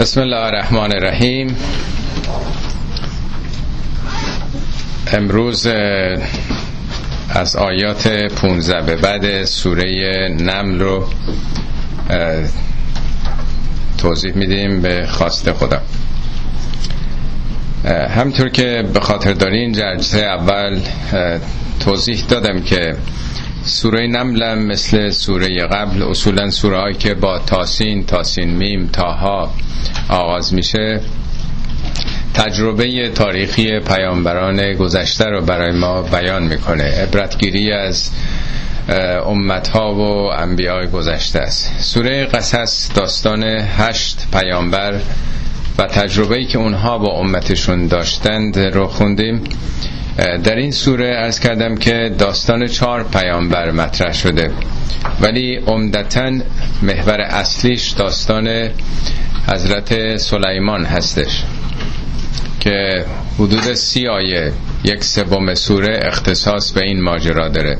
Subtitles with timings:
[0.00, 1.56] بسم الله الرحمن الرحیم.
[5.12, 5.66] امروز
[7.30, 11.04] از آیات 15 به بعد سوره نمل رو
[13.98, 15.82] توضیح میدیم به خواست خدا.
[18.10, 20.80] همطور که به خاطر دارین جلسه اول
[21.80, 22.96] توضیح دادم که
[23.70, 29.50] سوره نمل مثل سوره قبل اصولا سوره هایی که با تاسین تاسین میم تاها
[30.08, 31.00] آغاز میشه.
[32.34, 36.84] تجربه تاریخی پیامبران گذشته رو برای ما بیان می‌کنه.
[36.84, 38.10] عبرتگیری از
[39.26, 41.72] امتها و انبیاء گذشته است.
[41.78, 43.44] سوره قصص داستان
[43.78, 45.00] هشت پیامبر
[45.78, 49.40] و تجربه‌ای که اونها با امتشون داشتند رو خوندیم.
[50.20, 54.50] در این سوره ارز کردم که داستان چهار پیامبر مطرح شده.
[55.20, 56.30] ولی عمدتا
[56.82, 58.68] محور اصلیش داستان
[59.48, 61.42] حضرت سلیمان هستش
[62.60, 63.04] که
[63.38, 64.52] حدود سی آیه
[64.84, 67.78] یک سوم سوره اختصاص به این ماجرا داره.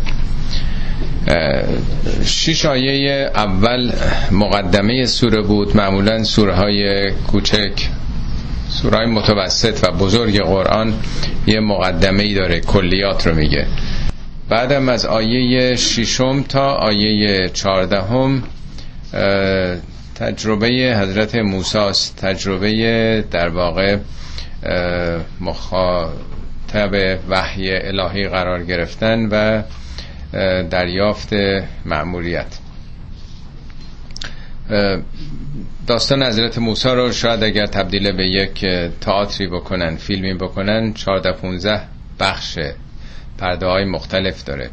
[2.25, 3.93] شش آیه اول
[4.31, 7.73] مقدمه سوره بود معمولا سوره های کوچک
[8.71, 10.95] سوره های متوسط و بزرگ قرآن
[11.47, 13.67] یه مقدمه ای داره کلیات رو میگه.
[14.49, 18.43] بعدم از آیه ششم تا آیه چهاردهم
[20.15, 20.69] تجربه
[21.01, 23.97] حضرت موسی تجربه در واقع
[25.41, 29.63] مخاطب وحی الهی قرار گرفتن و
[30.71, 31.33] دریافت
[31.85, 32.47] مأموریت.
[35.91, 38.67] داستان حضرت موسی رو شاید اگر تبدیل به یک
[39.01, 41.81] تئاتری بکنن فیلمی بکنن 14 15
[42.21, 42.59] بخش
[43.39, 44.71] پرده های مختلف داره.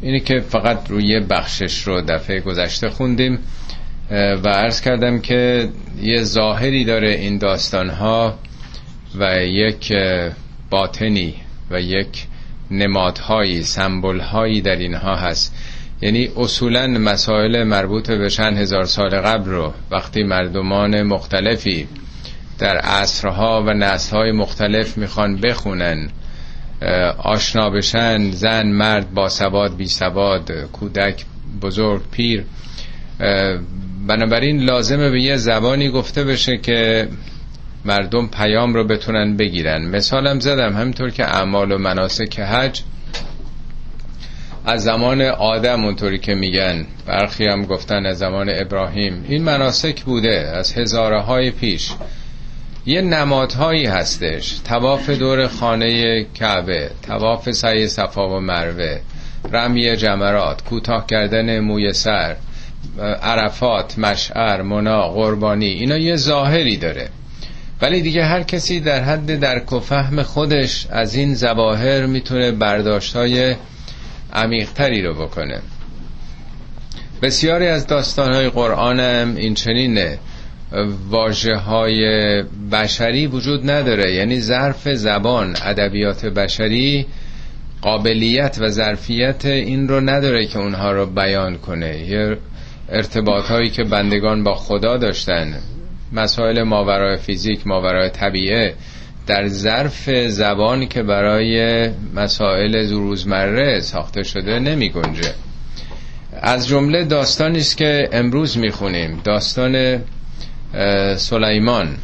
[0.00, 3.38] اینی که فقط روی بخشش رو دفعه گذشته خوندیم
[4.10, 5.68] و عرض کردم که
[6.02, 8.38] یه ظاهری داره این داستان ها
[9.18, 9.92] و یک
[10.70, 11.34] باطنی
[11.70, 12.26] و یک
[12.70, 14.20] نمادهایی سمبل
[14.60, 15.54] در اینها هست.
[16.02, 21.88] یعنی اصولا مسائل مربوط به چند هزار سال قبل رو وقتی مردمان مختلفی
[22.58, 26.08] در عصرها و نسلهای مختلف می‌خوان بخونن
[27.18, 31.24] آشنا بشن زن مرد با سواد بی سواد کودک
[31.62, 32.44] بزرگ پیر
[34.06, 37.08] بنابراین لازمه به یه زبانی گفته بشه که
[37.84, 39.84] مردم پیام رو بتونن بگیرن.
[39.84, 42.82] مثالم زدم همینطور که اعمال و مناسک حج
[44.66, 46.86] از زمان آدم اونطوری که میگن.
[47.06, 49.24] برخی هم گفتن از زمان ابراهیم.
[49.28, 51.92] این مناسک بوده از هزاره های پیش.
[52.86, 54.58] یه نمادهایی هستش.
[54.64, 59.00] تواف دور خانه کعبه تواف سعی صفا و مروه
[59.52, 62.36] رمی جمرات کوتاه کردن موی سر
[63.22, 67.08] عرفات مشعر منا قربانی اینا یه ظاهری داره.
[67.82, 73.16] ولی دیگه هر کسی در حد درک و فهم خودش از این زواهر می‌تونه برداشت
[73.16, 73.54] های
[74.32, 75.60] عمیقتری رو بکنه.
[77.22, 80.18] بسیاری از داستانهای قرآن هم این چنینه
[81.08, 82.04] واجه های
[82.72, 84.14] بشری وجود نداره.
[84.14, 87.06] یعنی ظرف زبان ادبیات بشری
[87.82, 91.98] قابلیت و ظرفیت این رو نداره که اونها رو بیان کنه.
[91.98, 92.36] یه
[92.88, 95.54] ارتباط هایی که بندگان با خدا داشتن
[96.12, 98.74] مسائل ماورای فیزیک ماورای طبیعه
[99.26, 105.34] در ظرف زبانی که برای مسائل روزمره ساخته شده نمی گنجه.
[106.42, 110.02] از جمله داستانی است که امروز می‌خونیم داستان
[111.16, 111.96] سلیمان.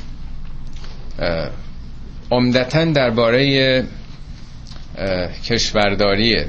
[2.31, 3.85] عمدتا درباره
[5.45, 6.47] کشورداریه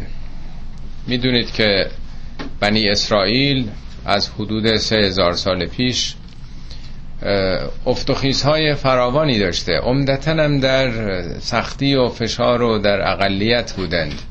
[1.08, 1.88] می‌دونید که
[2.60, 3.70] بنی اسرائیل
[4.06, 6.16] از حدود سه هزار سال پیش
[8.44, 9.80] های فراوانی داشته.
[9.80, 10.92] عمدتا هم در
[11.40, 14.22] سختی و فشار و در اقلیت بودند.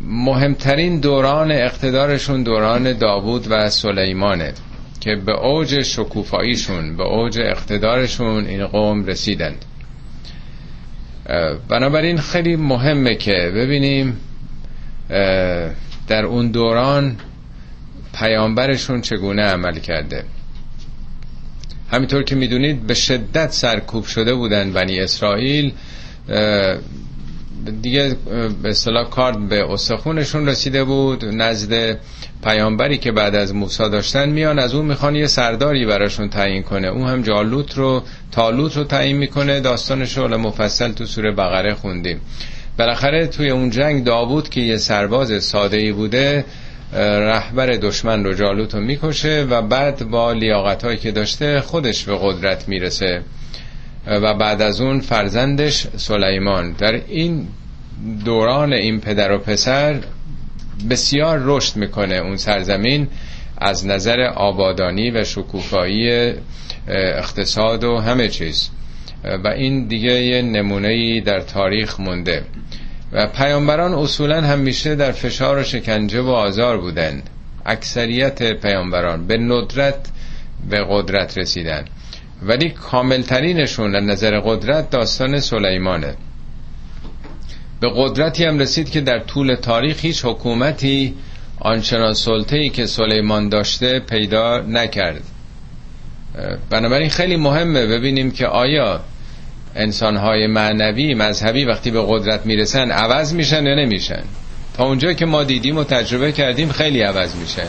[0.00, 4.52] مهمترین دوران اقتدارشون دوران داوود و سلیمانه
[5.00, 9.64] که به اوج شکوفاییشون به اوج اقتدارشون این قوم رسیدند.
[11.68, 14.16] بنابراین خیلی مهمه که ببینیم
[16.08, 17.16] در اون دوران
[18.14, 20.24] پیامبرشون چگونه عمل کرده.
[21.92, 25.72] همینطور که می‌دونید به شدت سرکوب شده بودن بنی اسرائیل.
[27.82, 28.16] دیگه
[28.62, 31.24] به اصطلاح کار به استخونشون رسیده بود.
[31.24, 31.98] نزد
[32.44, 36.88] پیامبری که بعد از موسی داشتن میان از اون می‌خوان یه سرداری براشون تعیین کنه.
[36.88, 38.02] اون هم جالوت رو
[38.32, 39.60] تالوت رو تعیین می‌کنه.
[39.60, 42.20] داستانش رو مفصل تو سوره بقره خوندیم.
[42.78, 46.44] بالاخره توی اون جنگ داوود که یه سرباز ساده ای بوده
[46.92, 52.18] رهبر دشمن رو جالوت رو می‌کشه و بعد با لیاقت هایی که داشته خودش به
[52.20, 53.22] قدرت می‌رسه.
[54.06, 56.72] و بعد از اون فرزندش سلیمان.
[56.72, 57.48] در این
[58.24, 60.00] دوران این پدر و پسر
[60.90, 63.08] بسیار رشد می‌کنه اون سرزمین
[63.58, 66.32] از نظر آبادانی و شکوفایی
[66.88, 68.70] اقتصاد و همه چیز.
[69.44, 72.44] و این دیگه یه نمونه در تاریخ مونده.
[73.12, 77.22] و پیامبران اصولا همیشه در فشار و شکنجه و آزار بودن
[77.66, 80.08] اکثریت پیامبران به ندرت
[80.70, 81.84] به قدرت رسیدن
[82.42, 86.14] ولی کاملترینشون از نظر قدرت داستان سلیمانه.
[87.80, 91.14] به قدرتی هم رسید که در طول تاریخ هیچ حکومتی
[91.60, 95.22] آنچنان سلطه‌ای که سلیمان داشته پیدا نکرد.
[96.70, 99.00] بنابراین خیلی مهمه ببینیم که آیا
[99.76, 104.22] انسانهای معنوی مذهبی وقتی به قدرت می‌رسن عوض میشن یا نمیشن؟
[104.76, 107.68] تا اونجا که ما دیدیم و تجربه کردیم خیلی عوض میشن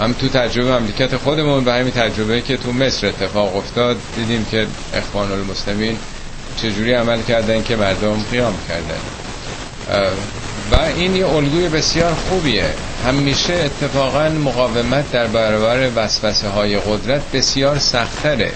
[0.00, 4.66] هم تو تجربه مملکت خودمون و همین تجربه که تو مصر اتفاق افتاد دیدیم که
[4.94, 5.96] اخوان المسلمین
[6.56, 9.00] چجوری عمل کردن که مردم قیام کردن.
[10.72, 12.64] و این یه الگوی بسیار خوبیه.
[13.06, 18.52] همیشه اتفاقا مقاومت در برابر وسوسه های قدرت بسیار سختره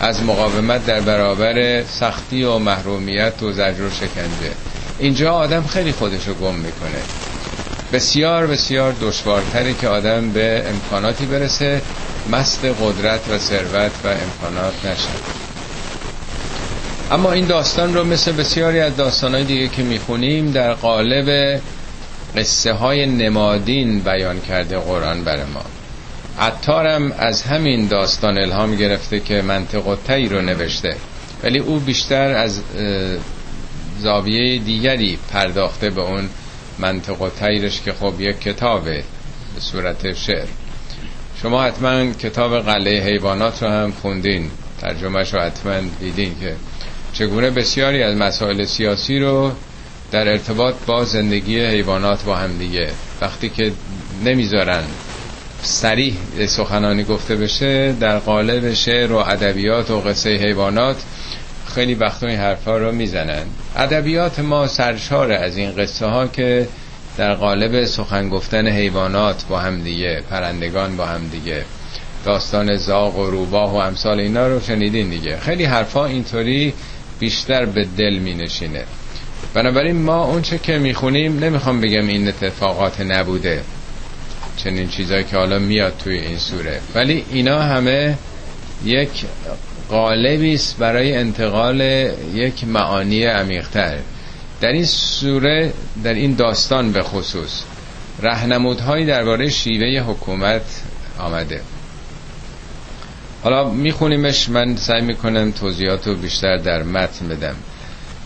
[0.00, 4.52] از مقاومت در برابر سختی و محرومیت و زجر و شکنجه.
[4.98, 7.02] اینجا آدم خیلی خودشو گم می‌کنه.
[7.92, 11.82] بسیار بسیار دشوارتره که آدم به امکاناتی برسه
[12.32, 15.08] مست قدرت و ثروت و امکانات نشه.
[17.10, 21.60] اما این داستان رو مثل بسیاری از داستانهای دیگه که می‌خونیم در قالب
[22.36, 25.79] قصه های نمادین بیان کرده قرآن بر ما.
[26.40, 30.96] عطارم از همین داستان الهام گرفته که منطق تایی رو نوشته.
[31.42, 32.60] ولی او بیشتر از
[34.00, 36.28] زاویه دیگری پرداخته به اون
[36.78, 39.04] منطق و تیرش که خب یک کتابه
[39.54, 40.46] به صورت شعر.
[41.42, 44.50] شما حتما کتاب قلعه حیوانات رو هم خوندین.
[44.80, 46.56] ترجمهش رو حتما دیدین که
[47.12, 49.52] چگونه بسیاری از مسائل سیاسی رو
[50.12, 52.90] در ارتباط با زندگی حیوانات با هم دیگه
[53.20, 53.72] وقتی که
[54.24, 54.84] نمی‌ذارن
[55.62, 56.14] سریح
[56.46, 60.96] سخنانی گفته بشه در قالب شعر و ادبیات و قصه حیوانات
[61.74, 63.42] خیلی وقتا این حرفا رو می‌زنن.
[63.76, 66.68] ادبیات ما سرشار از این قصه ها که
[67.16, 71.64] در قالب سخن گفتن حیوانات با هم دیگه پرندگان با هم دیگه
[72.24, 75.36] داستان زاغ و روباه و امثال اینا رو شنیدین دیگه.
[75.36, 76.74] خیلی حرفا اینطوری
[77.18, 78.84] بیشتر به دل می نشینه
[79.54, 83.62] بنابراین ما اونچه که می‌خونیم نمی‌خوام بگم این اتفاقات نبوده.
[84.64, 86.80] چنین چیزایی که حالا میاد توی این سوره.
[86.94, 88.18] ولی اینا همه
[88.84, 89.24] یک
[89.88, 91.80] قالبی است برای انتقال
[92.34, 93.98] یک معانی عمیقتر.
[94.60, 95.72] در این سوره
[96.04, 97.62] در این داستان به خصوص
[98.22, 100.82] رهنمودهایی درباره شیوه حکومت
[101.18, 101.60] آمده.
[103.42, 107.54] حالا میخونیمش من سعی می‌کنم توضیحات رو بیشتر در متن بدم.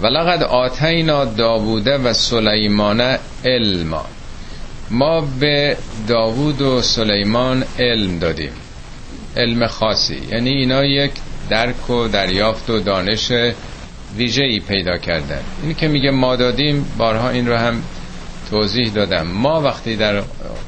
[0.00, 4.06] ولقد آتینا داووده و سلیمان علما.
[4.90, 5.76] ما به
[6.08, 8.52] داوود و سلیمان علم دادیم.
[9.36, 10.18] علم خاصی.
[10.30, 11.10] یعنی اینا یک
[11.50, 13.32] درک و دریافت و دانش
[14.16, 15.40] ویژه ای پیدا کردن.
[15.62, 17.82] این که میگه ما دادیم بارها این رو هم
[18.50, 19.26] توضیح دادم.
[19.26, 20.22] ما وقتی در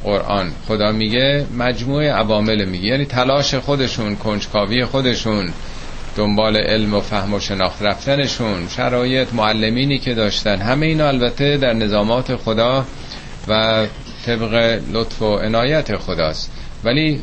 [0.04, 2.86] قرآن خدا میگه مجموعه عوامل میگه.
[2.86, 5.52] یعنی تلاش خودشون کنجکاوی خودشون
[6.17, 11.72] دنبال علم و فهم و شناخت رفتنشون شرایط معلمینی که داشتن همه اینا البته در
[11.72, 12.86] نظامات خدا
[13.48, 13.86] و
[14.26, 16.52] طبق لطف و عنایت خداست.
[16.84, 17.20] ولی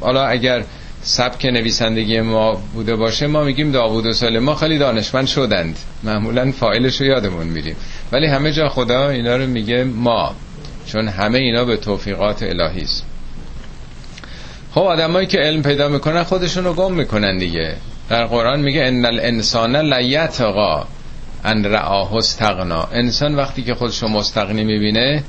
[0.00, 0.64] حالا اگر
[1.02, 5.78] سبک نویسندگی ما بوده باشه ما میگیم داوود و سلیمان خیلی دانشمند شدند.
[6.02, 7.76] معمولا فایلش رو یادمون میریم.
[8.12, 10.34] ولی همه جا خدا اینا رو میگه ما
[10.86, 13.04] چون همه اینا به توفیقات الهی است.
[14.74, 17.76] خب آدمایی که علم پیدا می‌کنن خودشون رو گم می‌کنن دیگه.
[18.08, 20.86] در قرآن میگه ان الانسان لیتقا
[21.44, 22.88] ان رآه استغنا.
[22.92, 25.24] انسان وقتی که خودشو مستغنی می‌بینه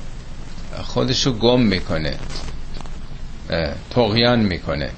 [0.84, 2.14] خودشو گم می‌کنه
[3.90, 4.90] تغیان می‌کنه.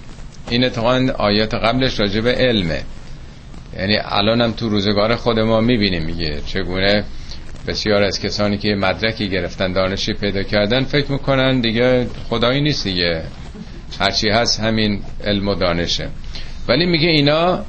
[0.50, 2.82] این اتفاقا آیات قبلش راجع به علمه.
[3.78, 7.04] یعنی الان هم تو روزگار خود ما می‌بینیم میگه چگونه
[7.68, 13.24] بسیار از کسانی که مدرکی گرفتن دانشی پیدا کردن فکر می‌کنن دیگه خدایی نیست دیگه.
[14.00, 16.10] هرچی هست همین علم و دانشه.
[16.68, 17.66] ولی میگه اینا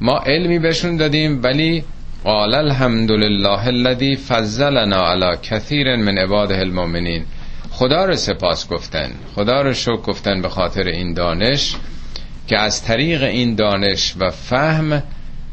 [0.00, 1.84] ما علمی بهشون دادیم ولی
[2.24, 7.24] قال الحمدلله الذي فضلنا على كثير من عباده المؤمنین.
[7.70, 9.10] خدا رو سپاس گفتن.
[9.34, 11.74] خدا رو شکر گفتن به خاطر این دانش
[12.46, 15.02] که از طریق این دانش و فهم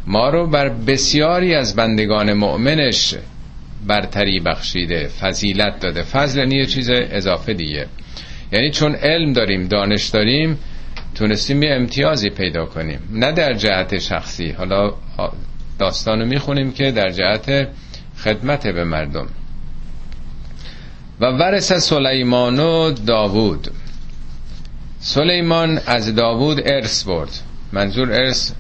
[0.07, 3.15] ما رو بر بسیاری از بندگان مؤمنش
[3.87, 6.03] برتری بخشیده فضیلت داده.
[6.03, 7.87] فضل یعنی یه چیز اضافه دیگه.
[8.51, 10.59] یعنی چون علم داریم دانش داریم
[11.15, 12.99] تونستیم یه امتیازی پیدا کنیم.
[13.11, 14.49] نه در جهت شخصی.
[14.49, 14.93] حالا
[15.81, 17.67] داستانو می‌خونیم که در جهت
[18.23, 19.27] خدمت به مردم.
[21.19, 23.67] و ورس سلیمان و داوود.
[25.00, 27.29] سلیمان از داوود ارث برد.
[27.73, 28.51] منظور ارث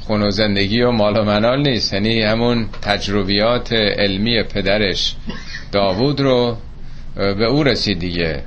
[0.00, 1.92] خون و زندگی و مال و منال نیست.
[1.92, 5.14] یعنی همون تجربیات علمی پدرش
[5.72, 6.56] داوود رو
[7.14, 8.42] به او رسید دیگه.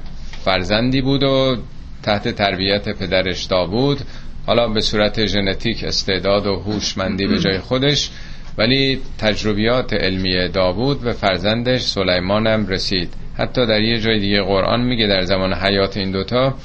[0.45, 1.57] فرزندی بود و
[2.03, 3.99] تحت تربیت پدرش داوود.
[4.45, 8.09] حالا به صورت ژنتیک استعداد و هوشمندی به جای خودش
[8.57, 13.13] ولی تجربیات علمی داوود به فرزندش سلیمان هم رسید.
[13.37, 16.55] حتی در یه جای دیگه قرآن میگه در زمان حیات این دوتا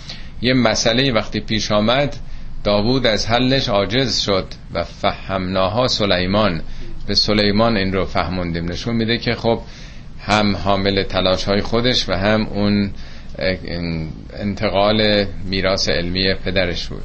[0.43, 2.17] یه مسئله وقتی پیش آمد
[2.65, 6.63] داوود از حلش عاجز شد و فهمناها سلیمان.
[7.07, 8.65] به سلیمان این رو فهموندیم.
[8.65, 9.61] نشون میده که خب
[10.21, 12.91] هم حامل تلاش های خودش و هم اون
[14.33, 17.03] انتقال میراث علمی پدرش بود.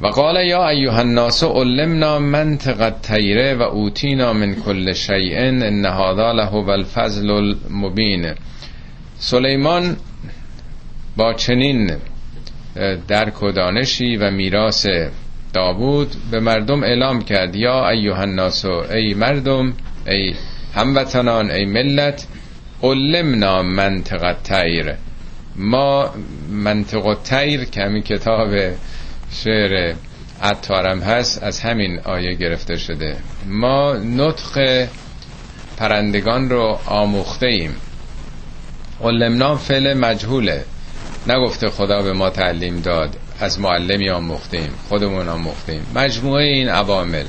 [0.00, 6.32] و قال یا ایها الناس علمنا منطق الطیره و اوتینا من کل شیء ان هذا
[6.32, 8.34] له الفضل المبین.
[9.18, 9.96] سلیمان
[11.16, 11.96] با چنین
[13.08, 14.86] درک و دانشی و میراث
[15.52, 19.72] داوود به مردم اعلام کرد یا ایها الناس ای مردم
[20.06, 20.34] ای
[20.74, 22.26] هموطنان ای ملت
[22.82, 24.94] علمنا منطق الطیر.
[25.56, 26.10] ما
[26.50, 27.16] منطق
[27.70, 28.48] که همین کتاب
[29.32, 29.94] شعر
[30.42, 33.16] عطارم هست از همین آیه گرفته شده.
[33.46, 34.86] ما نطق
[35.76, 37.76] پرندگان رو آموخته ایم
[39.00, 40.64] علمنا فعل مجهوله.
[41.26, 43.16] نگفته خدا به ما تعلیم داد.
[43.40, 47.24] از معلمی آموختیم خودمون آموختیم مجموعه این عوامل.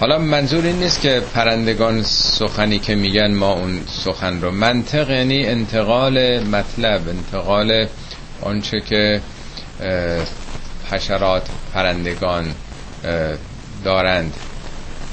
[0.00, 4.50] حالا منظور این نیست که پرندگان سخنی که میگن ما اون سخن رو.
[4.50, 7.86] منطق یعنی انتقال مطلب انتقال
[8.42, 9.20] آنچه که
[10.94, 12.54] حشرات پرندگان
[13.84, 14.34] دارند.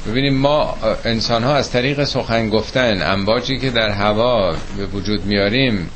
[0.08, 5.90] ببینیم ما انسان ها از طریق سخن گفتن امواجی که در هوا به وجود میاریم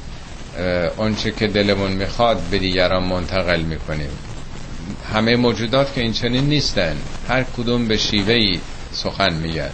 [0.98, 4.10] آنچه که دلمون می‌خواد به دیگران منتقل می‌کنیم.
[5.13, 6.96] همه موجودات که این چنین نیستن
[7.30, 8.60] هر کدوم به شیوهی
[8.92, 9.70] سخن میگن.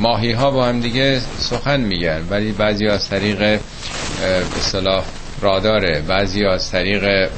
[0.00, 3.60] ماهی ها با هم دیگه سخن میگن ولی بعضی از طریق
[4.80, 5.02] به
[5.40, 7.28] راداره بعضی از طریق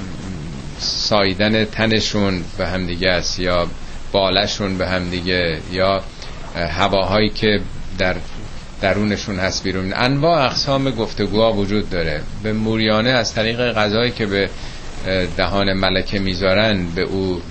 [0.79, 3.67] سایدن تنشون به هم دیگه است یا
[4.13, 6.03] بالشون به هم دیگه یا
[6.57, 7.61] هواهایی که
[7.99, 8.17] در
[8.81, 9.93] درونشون هست بیرون.
[9.95, 12.23] انواع اقسام گفتگوها وجود داره.
[12.43, 14.51] به موریانه از طریق غذایی که به
[15.37, 17.43] دهان ملکه می‌ذارن به او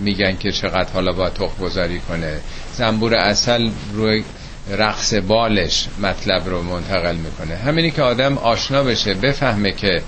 [0.00, 2.40] میگن که چقدر حالا با تخ گذاری کنه.
[2.74, 4.24] زنبور اصل روی
[4.70, 7.56] رقص بالش مطلب رو منتقل می‌کنه.
[7.56, 10.02] همینی که آدم آشنا بشه بفهمه که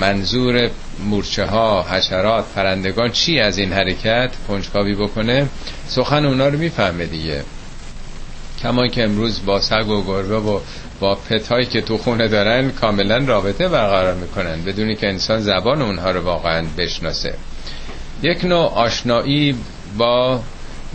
[0.00, 5.48] منظور مورچه ها حشرات پرندگان چی از این حرکت کنجکاوی بکنه؟
[5.88, 7.42] سخن اونا رو می‌فهمه دیگه.
[8.62, 10.60] کما که امروز با سگ و گربه و
[11.00, 16.10] با پتایی که تو خونه دارن کاملا رابطه برقرار می‌کنن بدونی که انسان زبان اونها
[16.10, 17.34] رو واقعا بشناسه.
[18.22, 19.54] یک نوع آشنایی
[19.98, 20.40] با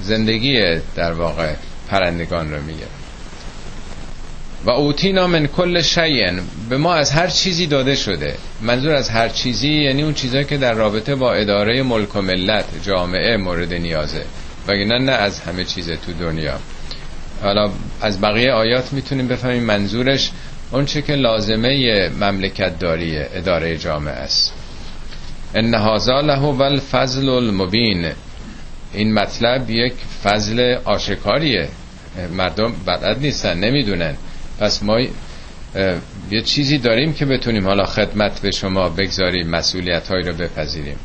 [0.01, 1.53] زندگی در واقع
[1.87, 3.00] پرندگان رو میگه.
[4.65, 6.31] و اوتینا من کل شیء
[6.69, 8.35] به ما از هر چیزی داده شده.
[8.61, 12.65] منظور از هر چیزی یعنی اون چیزایی که در رابطه با اداره ملک و ملت
[12.83, 14.23] جامعه مورد نیازه
[14.67, 16.59] وگرنه نه از همه چیز تو دنیا.
[17.41, 20.31] حالا از بقیه آیات می‌تونیم بفهمیم منظورش
[20.71, 24.53] اون چه که لازمه مملکت داریه اداره جامعه است.
[25.55, 28.11] ان هذا له الفضل المبین.
[28.93, 31.69] این مطلب یک فضل آشکاریه.
[32.31, 34.15] مردم بلد نیستن نمی‌دونن.
[34.61, 34.99] پس ما
[36.31, 40.97] یه چیزی داریم که بتونیم حالا خدمت به شما بگذاریم مسئولیت هایی رو بپذیریم.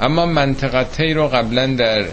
[0.00, 2.04] اما منطقتی رو قبلا در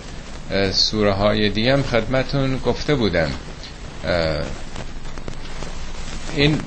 [0.72, 3.30] سوره های دیگه هم خدمتون گفته بودم.
[6.36, 6.60] این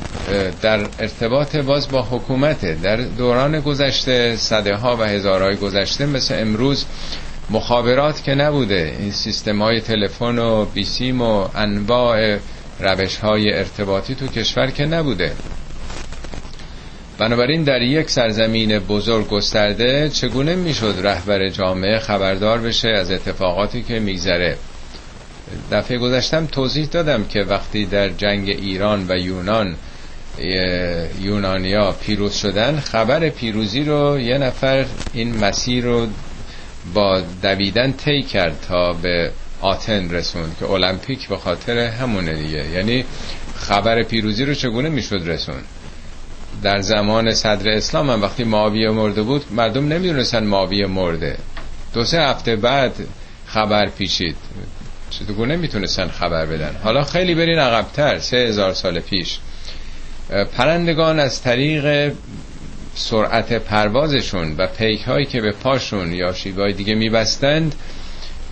[0.62, 2.74] در ارتباط باز با حکومته.
[2.82, 6.84] در دوران گذشته صده ها و هزارهای گذشته مثل امروز
[7.50, 8.96] مخابرات که نبوده.
[9.00, 12.38] این سیستم های تلفن و بیسیم و انواع
[12.80, 15.32] روش های ارتباطی تو کشور که نبوده.
[17.18, 23.98] بنابراین در یک سرزمین بزرگ گسترده چگونه می‌شد رهبر جامعه خبردار بشه از اتفاقاتی که
[23.98, 24.56] میگذره؟
[25.72, 29.76] دفعه گذشتم توضیح دادم که وقتی در جنگ ایران و یونان
[31.20, 36.06] یونانیا پیروز شدن خبر پیروزی رو یه نفر این مسیر رو
[36.94, 39.30] با دویدن طی کرد تا به
[39.60, 42.70] آتن رسوند که المپیک به خاطر همونه دیگه.
[42.70, 43.04] یعنی
[43.56, 45.62] خبر پیروزی رو چگونه می‌شد رسون
[46.62, 51.38] در زمان صدر اسلام هم وقتی معاویه مرده بود مردم نمی‌دونستن معاویه مرده.
[51.94, 52.92] دو سه هفته بعد
[53.46, 54.36] خبر پیچید.
[55.10, 59.38] چطور نمی‌تونستن خبر بدن؟ حالا خیلی برین عقبتر سه هزار سال پیش.
[60.56, 62.12] پرندگان از طریق
[62.94, 67.74] سرعت پروازشون و پیک هایی که به پاشون یا شیوه دیگه میبستند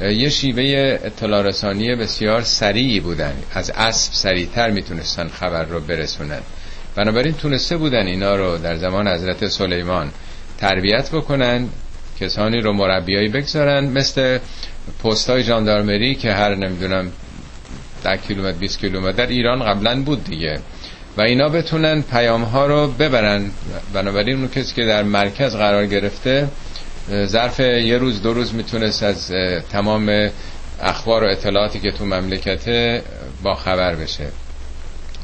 [0.01, 3.33] یه شیوه اطلاع رسانی بسیار سریعی بودن.
[3.53, 6.41] از اسب سریعتر می‌تونستن خبر رو برسونن.
[6.95, 10.11] بنابراین تونسته بودن اینا رو در زمان حضرت سلیمان
[10.59, 11.69] تربیت بکنن
[12.21, 13.85] کسانی رو مربیایی بگذارن.
[13.85, 14.39] مثل
[15.05, 17.13] پست های جاندارمری که هر نمی‌دونم
[18.05, 20.59] ده کیلومتر 20 کیلومتر ایران قبلا بود دیگه.
[21.17, 23.51] و اینا بتونن پیام ها رو ببرن.
[23.93, 26.49] بنابراین اون کسی که در مرکز قرار گرفته
[27.27, 29.33] ظرف یه روز دو روز می‌تونست از
[29.73, 30.31] تمام
[30.83, 33.03] اخبار و اطلاعاتی که تو مملکته
[33.43, 34.29] با خبر بشه.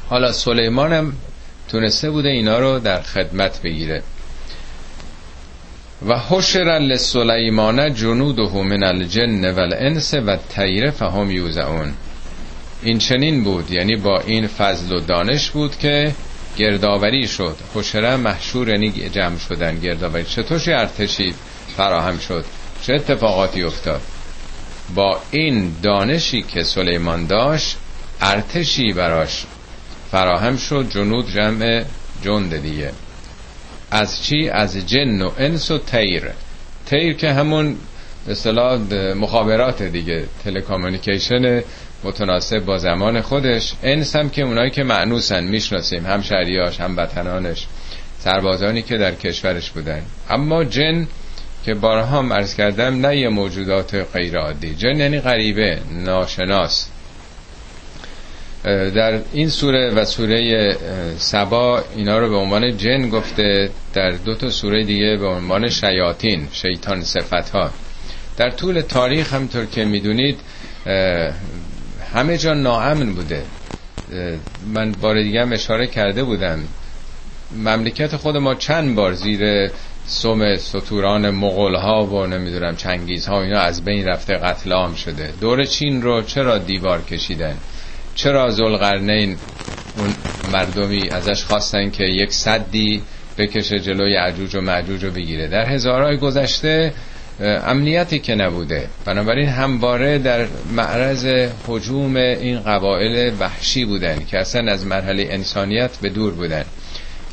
[0.09, 1.13] حالا سلیمان هم
[1.69, 4.03] تونسته بوده اینا رو در خدمت بگیره.
[6.07, 11.93] و حشر لسلیمان جنوده من الجن والانس و تیره فهم یوزعون.
[12.83, 16.15] این چنین بود یعنی با این فضل و دانش بود که
[16.57, 17.55] گردآوری شد.
[17.75, 20.23] حشره محشور یعنی جمع شدن گردآوری.
[20.23, 21.33] چطور ارتشی
[21.77, 22.45] فراهم شد.
[22.81, 24.01] چه اتفاقاتی افتاد؟
[24.95, 27.77] با این دانشی که سلیمان داشت
[28.21, 29.45] ارتشی براش
[30.11, 31.83] فراهم شد جنود جمع
[32.23, 32.91] جند دیگه.
[33.91, 36.23] از چی؟ از جن و انس و تیر.
[36.85, 37.77] تیر که همون
[38.27, 38.79] اصطلاح
[39.15, 41.61] مخابرات دیگه تلکامونیکیشن
[42.03, 43.73] متناسب با زمان خودش.
[43.83, 47.67] انس هم که اونایی که معنوسن می‌شناسیم هم شهریاش هم وطنانش
[48.19, 50.01] سربازانی که در کشورش بودن.
[50.29, 51.07] اما جن
[51.65, 54.75] که بارها هم عرض کردم نه یه موجودات غیر عادی.
[54.75, 56.87] جن یعنی غریبه ناشناس.
[58.63, 60.77] در این سوره و سوره
[61.17, 66.47] سبا اینا رو به عنوان جن گفته در دو تا سوره دیگه به عنوان شیاطین
[66.51, 67.71] شیطان صفت ها
[68.37, 70.39] در طول تاریخ همطور که می‌دونید
[72.13, 73.43] همه جا ناامن بوده.
[74.73, 76.59] من بار دیگه هم اشاره کرده بودم.
[77.55, 79.71] مملکت خود ما چند بار زیر
[80.07, 85.33] سوم سطوران مغول ها و نمی‌دونم چنگیز ها اینا از بین رفته قتل عام شده.
[85.41, 87.57] دور چین رو چرا دیوار کشیدن؟
[88.15, 89.37] چرا زلقرنین
[89.97, 90.13] اون
[90.53, 93.01] مردمی ازش خواستن که یک صدی
[93.37, 96.93] بکشه جلوی عجوج و معجوج رو بگیره؟ در هزارهای گذشته
[97.39, 98.87] امنیتی که نبوده.
[99.05, 106.09] بنابراین همواره در معرض حجوم این قبایل وحشی بودن که اصلا از مرحله انسانیت به
[106.09, 106.65] دور بودن.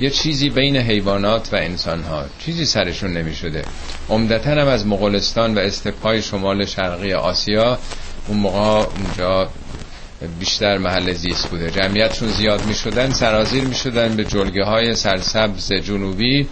[0.01, 3.65] یه چیزی بین حیوانات و انسان ها چیزی سرشون نمی شده
[4.09, 7.79] عمدتا هم از مغولستان و استپای شمال شرقی آسیا
[8.29, 9.49] اون موقع اونجا
[10.39, 11.71] بیشتر محل زیست بوده.
[11.71, 16.49] جمعیتشون زیاد می شدن سرازیر می شدن به جلگه های سرسبز جنوبی.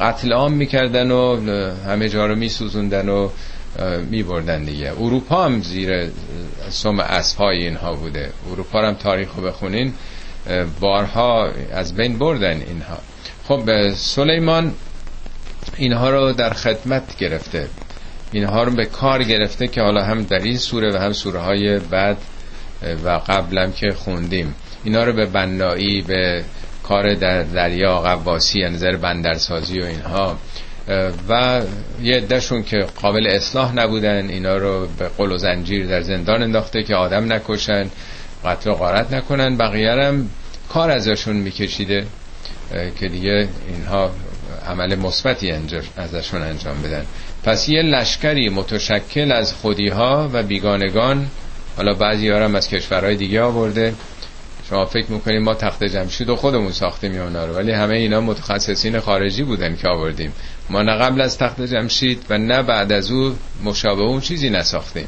[0.00, 1.40] قتل عام می‌کردن و
[1.86, 3.28] همه جا رو میسوزوندن و
[4.10, 4.92] میبردن دیگه.
[4.92, 6.08] اروپا هم زیر
[6.68, 8.32] سم اسبهای اینها بوده.
[8.50, 9.94] اروپا هم تاریخ رو بخونین.
[10.80, 12.98] بارها از بین بردن اینها.
[13.48, 14.72] خب سلیمان
[15.76, 17.68] اینها رو در خدمت گرفته.
[18.32, 21.78] اینها رو به کار گرفته که حالا هم در این سوره و هم سوره های
[21.78, 22.16] بعد
[23.04, 24.54] و قبلم که خوندیم.
[24.84, 26.44] اینا رو به بنایی به
[26.82, 30.38] کار در دریا قواسی نظر بندرسازی و اینها.
[31.28, 31.62] و
[32.02, 36.82] یه عدهشون که قابل اصلاح نبودن اینا رو به قل و زنجیر در زندان انداخته
[36.82, 37.90] که آدم نکشن
[38.44, 39.56] قتل و غارت نکنن.
[39.56, 40.30] بقیه هم
[40.72, 42.06] کار ازشون میکشیده
[43.00, 44.10] که دیگه اینها
[44.66, 45.52] عمل مثبتی
[45.96, 47.04] ازشون انجام بدن.
[47.44, 51.26] پس یه لشکری متشکل از خودی ها و بیگانگان
[51.76, 53.94] حالا بعضی هم از کشورهای دیگه آورده.
[54.70, 59.00] شما فکر می‌کنیم ما تخت جمشید و خودمون ساختیم اونا رو ولی همه اینا متخصصین
[59.00, 60.32] خارجی بودن که آوردیم.
[60.70, 65.06] ما نه قبل از تخت جمشید و نه بعد از او مشابه اون چیزی نساختیم.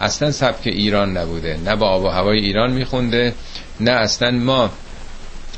[0.00, 1.58] اصلا سبک ایران نبوده.
[1.64, 3.34] نه با آب و هوای ایران میخونده
[3.80, 4.70] نه اصلا ما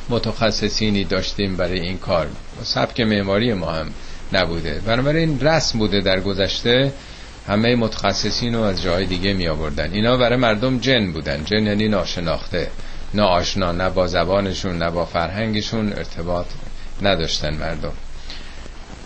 [0.08, 2.26] متخصصینی داشتیم برای این کار.
[2.62, 3.86] سبک معماری ما هم
[4.32, 4.80] نبوده.
[4.86, 6.92] بنابراین رسم بوده در گذشته
[7.48, 11.44] همه متخصصین رو از جای دیگه می آوردن اینا برای مردم جن بودن.
[11.44, 12.70] جن یعنی ناشناخته.
[13.14, 16.46] نه آشنا نه با زبانشون نه با فرهنگشون ارتباط
[17.02, 17.92] نداشتن مردم.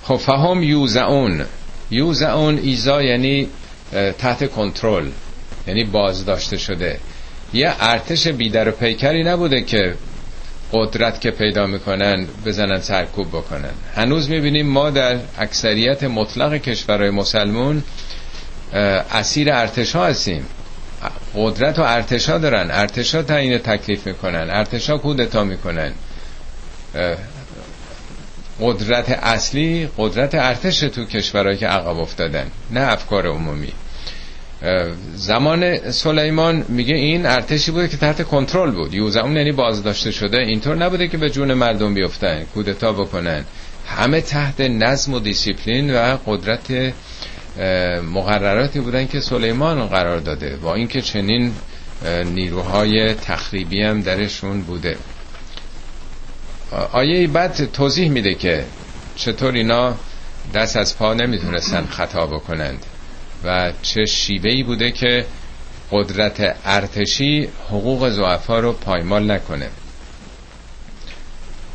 [0.04, 1.44] خب فهم یوزعون.
[1.90, 3.48] یوزعون ایزا یعنی
[4.18, 5.10] تحت کنترل
[5.66, 6.98] یعنی بازداشته شده.
[7.52, 9.94] یه ارتش بیدر و پیکری نبوده که
[10.72, 13.70] قدرت که پیدا می‌کنن بزنن سرکوب بکنن.
[13.94, 17.82] هنوز می‌بینیم ما در اکثریت مطلق کشورهای مسلمون
[19.12, 20.46] اسیر ارتش ها هستیم.
[21.34, 22.70] قدرت و ارتشا دارن.
[22.70, 24.50] ارتشا تعیین تکلیف می‌کنن.
[24.50, 25.92] ارتشا کودتا می‌کنن.
[28.60, 33.72] قدرت اصلی قدرت ارتش تو کشورهایی که عقب افتادن نه افکار عمومی.
[35.14, 38.94] زمان سلیمان میگه این ارتشی بوده که تحت کنترل بود.
[38.94, 40.38] یوزعون یعنی بازداشته شده.
[40.38, 43.44] اینطور نبوده که به جون مردم بیفتن کودتا بکنن.
[43.86, 46.94] همه تحت نظم و دیسیپلین و قدرت
[48.14, 50.56] مقرراتی بودن که سلیمان قرار داده.
[50.56, 51.52] با اینکه چنین
[52.24, 54.96] نیروهای تخریبی هم درشون بوده.
[56.92, 58.64] آیه بعد توضیح میده که
[59.16, 59.94] چطور اینا
[60.54, 62.86] دست از پا نمی‌تونستن خطا بکنند.
[63.44, 65.26] و چه شیوهی بوده که
[65.92, 69.68] قدرت ارتشی حقوق زعفا رو پایمال نکنه.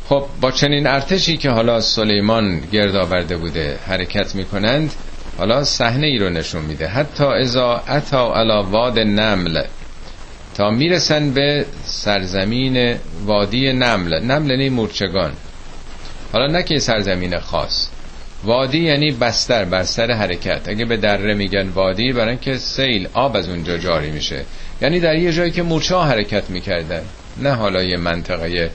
[0.08, 4.94] خب با چنین ارتشی که حالا سلیمان گرد آورده بوده حرکت می‌کنند
[5.38, 6.86] حالا صحنه ای رو نشون میده.
[6.86, 9.62] حتی ازا اتا علا واد نمل
[10.54, 14.24] تا می‌رسن به سرزمین وادی نمل.
[14.24, 15.32] نمل یعنی مورچگان.
[16.32, 17.83] حالا نه که سرزمین خاص.
[18.44, 20.68] وادی یعنی بستر بستر حرکت.
[20.68, 24.44] اگه به دره میگن وادی برای که سیل آب از اونجا جاری میشه.
[24.82, 27.02] یعنی در یه جایی که مورچه حرکت می‌کردن.
[27.42, 28.70] نه حالا یه منطقه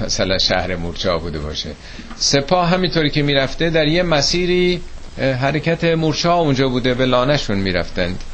[0.00, 1.70] مثلا شهر مورچه بوده باشه.
[2.16, 4.80] سپاه همینطوری که می‌رفته در یه مسیری
[5.18, 8.24] حرکت مورچه اونجا بوده به لانشون می‌رفتند.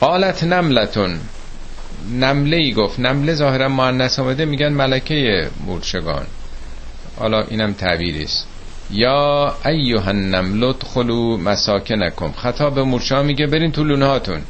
[0.00, 1.20] قالت نملتون.
[2.12, 3.00] نمله ای گفت.
[3.00, 6.26] نمله ظاهرا مؤنث آمده میگن ملکه مورچگان.
[7.16, 8.46] حالا اینم تعبیری است
[8.90, 12.32] یا ایها النمل ادخلوا مساکنکم.
[12.32, 14.42] خطاب مورچه میگه برین تو لونه هاتون.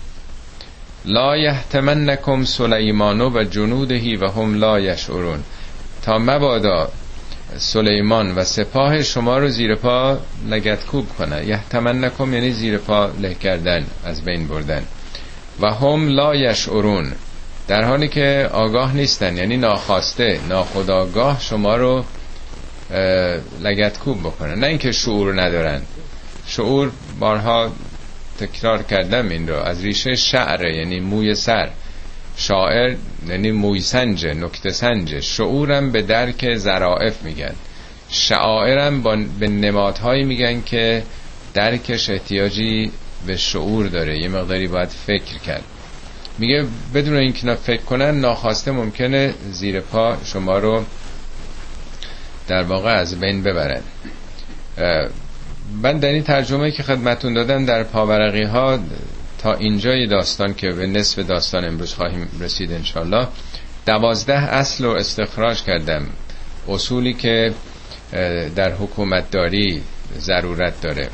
[1.05, 5.43] لا یحتمنکم سلیمانو و جنودهی و هم لا یشعرون.
[6.03, 6.89] تا مبادا
[7.57, 11.47] سلیمان و سپاه شما رو زیر پا لگت کوب کنه.
[11.47, 14.83] یحتمنکم یعنی زیر پا له کردن از بین بردن.
[15.61, 17.13] و هم لا یشعرون.
[17.69, 22.05] در حالی که آگاه نیستن یعنی ناخواسته ناخداگاه شما رو
[23.63, 24.55] لگت کوب بکنن.
[24.59, 25.83] نه اینکه شعور ندارن.
[26.47, 27.73] شعور بارها
[28.39, 29.55] تکرار کردم این رو.
[29.57, 31.71] از ریشه شعره یعنی موی سر.
[32.37, 32.95] شاعر
[33.29, 35.21] یعنی موی سنج نکته سنج.
[35.21, 37.55] شعورم به درک زرائف میگن.
[38.11, 41.03] شعائرم با به نمادهایی میگن که
[41.55, 42.91] درکش احتیاجی
[43.27, 44.19] به شعور داره.
[44.19, 45.65] یه مقداری باید فکر کرد.
[46.39, 50.85] میگه بدون اینکه فکر کنن ناخواسته ممکنه زیر پا شما رو
[52.49, 53.81] در واقع از بین ببرن.
[55.83, 58.79] من در این ترجمه که خدمتون دادم در پاورقی ها
[59.39, 63.27] تا اینجای داستان که به نصف داستان امروز خواهیم رسید انشالله
[63.87, 66.07] دوازده اصل رو استخراج کردم.
[66.69, 67.55] اصولی که
[68.57, 69.83] در حکومت داری
[70.19, 71.09] ضرورت داره.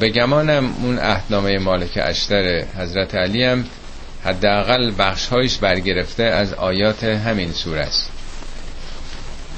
[0.00, 3.64] به گمانم اون اهدنامه مالک اشتر حضرت علی هم
[4.24, 8.19] حداقل بخشهایش برگرفته از آیات همین سوره است.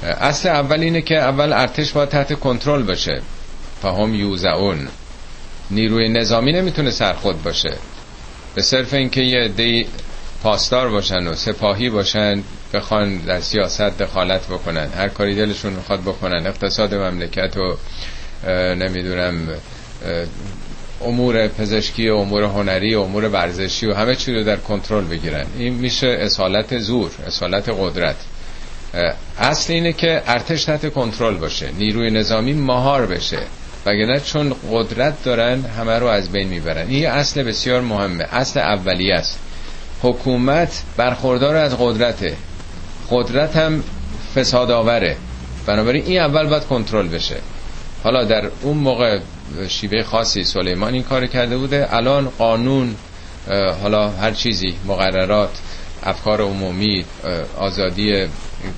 [0.03, 3.21] اصل اول اینه که اول ارتش باید تحت کنترل باشه.
[3.81, 4.87] فهم یوزعون.
[5.71, 7.73] نیروی نظامی نمی‌تونه سرخود باشه.
[8.55, 9.87] به صرف اینکه یه دی
[10.43, 14.87] پاسدار باشن و سپاهی باشن بخوان در سیاست دخالت بکنن.
[14.97, 16.47] هر کاری دلشون می‌خواد بکنن.
[16.47, 17.77] اقتصاد مملکت و
[18.75, 19.47] نمی‌دونم
[21.01, 25.45] امور پزشکی و امور هنری و امور ورزشی و همه چی رو در کنترل بگیرن.
[25.57, 28.15] این میشه اصالت زور اصالت قدرت.
[29.39, 33.39] اصل اینه که ارتش تحت کنترل باشه نیروی نظامی مهار بشه.
[33.85, 36.87] وگرنه چون قدرت دارن همه رو از بین می‌برن.
[36.87, 38.23] این اصل بسیار مهمه.
[38.31, 39.39] اصل اولی است.
[40.01, 42.35] حکومت برخوردار از قدرته.
[43.11, 43.83] قدرت هم
[44.35, 45.17] فساد آوره
[45.65, 47.35] بنابراین این اول باید کنترل بشه.
[48.03, 49.19] حالا در اون موقع
[49.67, 51.87] شیوه خاصی سلیمان این کار کرده بوده.
[51.95, 52.95] الان قانون
[53.81, 55.49] حالا هر چیزی مقررات
[56.03, 57.05] افکار عمومی
[57.57, 58.27] آزادی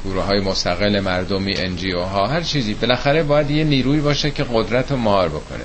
[0.06, 2.74] گروه های مستقل مردمی انجیو ها هر چیزی.
[2.74, 5.64] بالاخره باید یه نیروی باشه که قدرت رو مهار بکنه.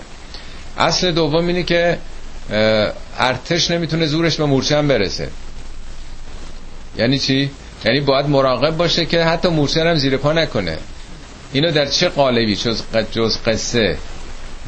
[0.79, 1.99] اصل دوم اینه که
[3.19, 5.29] ارتش نمی‌تونه زورش به مورچه هم برسه.
[6.99, 7.51] یعنی چی؟
[7.85, 10.79] یعنی باید مراقب باشه که حتی مورچه هم زیر پا نکنه.
[11.53, 13.97] اینو در چه قالبی؟ جز, جز قصه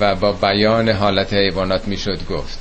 [0.00, 2.58] و با بیان حالت حیوانات می‌شد گفت.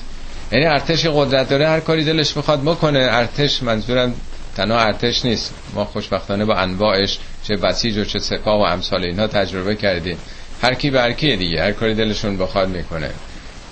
[0.51, 2.99] یعنی ارتش قدرت داره هر کاری دلش بخواد بکنه.
[2.99, 4.13] ارتش منظورم
[4.55, 5.53] تنها ارتش نیست.
[5.73, 10.17] ما خوشبختانه با انواعش چه بسیج و چه سپاه و امثال اینها تجربه کردیم.
[10.61, 13.09] هر کی به دیگه هر کاری دلشون بخواد می‌کنه.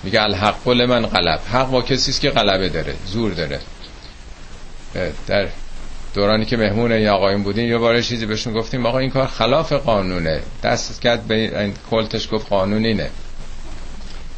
[0.03, 1.39] میگه الحق من غلب.
[1.51, 3.59] حق با کسی است که غلبه داره زور داره.
[5.27, 5.47] در
[6.13, 9.73] دورانی که مهمون این آقایون بودیم یه بار چیزی بهشون گفتیم آقا این کار خلاف
[9.73, 10.41] قانونه.
[10.63, 13.09] دست کرد به این کلتش گفت قانون اینه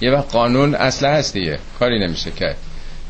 [0.02, 2.58] یه وقت قانون اصله هست دیگه کاری نمیشه کرد.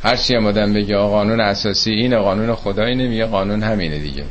[0.03, 4.23] هرچی هم آدم بگه قانون اساسی اینه قانون خدا اینه میگه قانون همینه دیگه.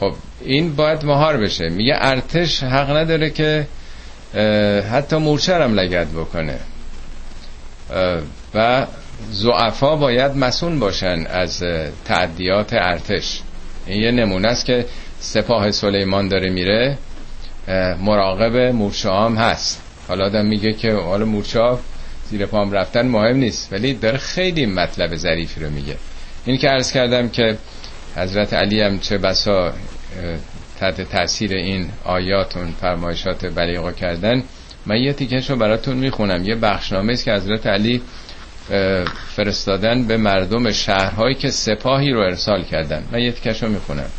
[0.00, 1.68] خب این باید مهار بشه.
[1.68, 3.66] میگه ارتش حق نداره که
[4.92, 6.58] حتی مورچه هم لگد بکنه.
[8.54, 8.86] و
[9.30, 11.62] زعفا باید مسئول باشن از
[12.04, 13.40] تعدیات ارتش.
[13.86, 14.86] این یه نمونه است که
[15.20, 16.98] سپاه سلیمان داره میره.
[18.00, 19.82] مراقب مورچه هم هست.
[20.08, 21.78] حالا آدم میگه که حالا مورچه
[22.30, 25.96] زیر پام رفتن مهم نیست ولی داره خیلی مطلب ظریفی رو میگه.
[26.44, 27.58] این که عرض کردم که
[28.16, 29.72] حضرت علی هم چه بسا
[30.80, 34.42] تحت تاثیر این آیات اون فرمایشات بلیغا کردن
[34.86, 36.44] من یه تیکش رو براتون می‌خونم.
[36.44, 38.02] یه بخشنامه است که حضرت علی
[39.36, 43.04] فرستادن به مردم شهرهایی که سپاهی رو ارسال کردن.
[43.12, 44.10] من یه تیکش رو می‌خونم.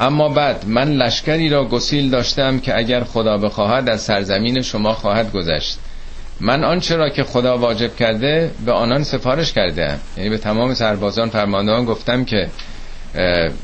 [0.00, 5.32] اما بعد من لشکری را گسیل داشتم که اگر خدا بخواهد از سرزمین شما خواهد
[5.32, 5.78] گذشت.
[6.40, 11.28] من آنچه را که خدا واجب کرده به آنان سفارش کرده یعنی به تمام سربازان
[11.28, 12.48] فرماندهان گفتم که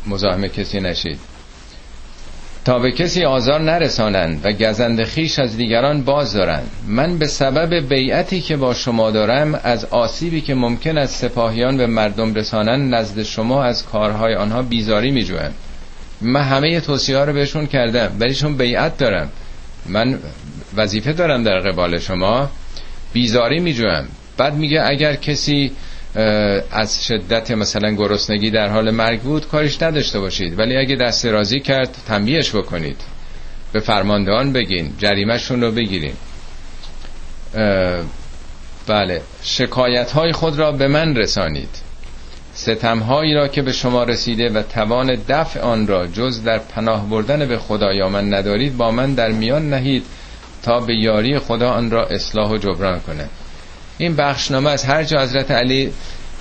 [0.07, 1.19] مزاحم کسی نشید.
[2.65, 6.71] تا به کسی آزار نرسانند و گزند خیش از دیگران باز دارند.
[6.87, 11.87] من به سبب بیعتی که با شما دارم از آسیبی که ممکن است سپاهیان به
[11.87, 15.55] مردم رسانند نزد شما از کارهای آنها بیزاری می جویم.
[16.21, 19.29] من همه توصیه ها رو بهشون کردم ولی چون بیعت دارم.
[19.87, 20.19] من
[20.77, 22.51] وظیفه دارم در قبال شما.
[23.13, 24.09] بیزاری می جویم.
[24.37, 25.73] بعد میگه اگر کسی
[26.71, 30.59] از شدت مثلا گرسنگی در حال مرگ بود کارش نداشته باشید.
[30.59, 33.01] ولی اگه دست رازی کرد تنبیهش بکنید.
[33.73, 36.15] به فرماندهان بگین جریمهشون رو بگیرین.
[38.87, 41.84] بله شکایت های خود را به من رسانید.
[42.65, 47.09] ستم هایی را که به شما رسیده و توان دفع آن را جز در پناه
[47.09, 50.05] بردن به خدا من ندارید با من در میان نهید
[50.63, 53.29] تا به یاری خدا آن را اصلاح و جبران کنه.
[53.99, 55.93] این بخشنامه از هر جا حضرت علی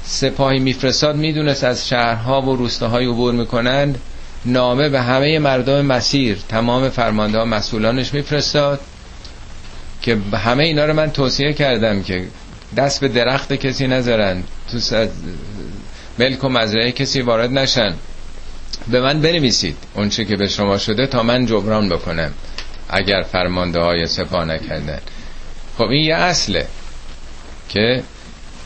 [0.04, 3.98] سپاهی میفرستاد می‌دونست از شهرها و روستاهای عبور می‌کنند.
[4.46, 8.80] نامه به همه مردم مسیر تمام فرمانده مسئولانش میفرستاد
[10.02, 12.28] که همه اینا رو من توصیه کردم که
[12.78, 14.80] دست به درخت کسی نذارن تو
[16.20, 17.96] ملک و مزرعه کسی وارد نشن.
[18.88, 22.34] به من بنویسید اونچه که به شما شده تا من جبران بکنم
[22.90, 25.00] اگر فرمانده های سپاه نکردن.
[25.78, 26.68] خب این یه اصله
[27.70, 28.04] که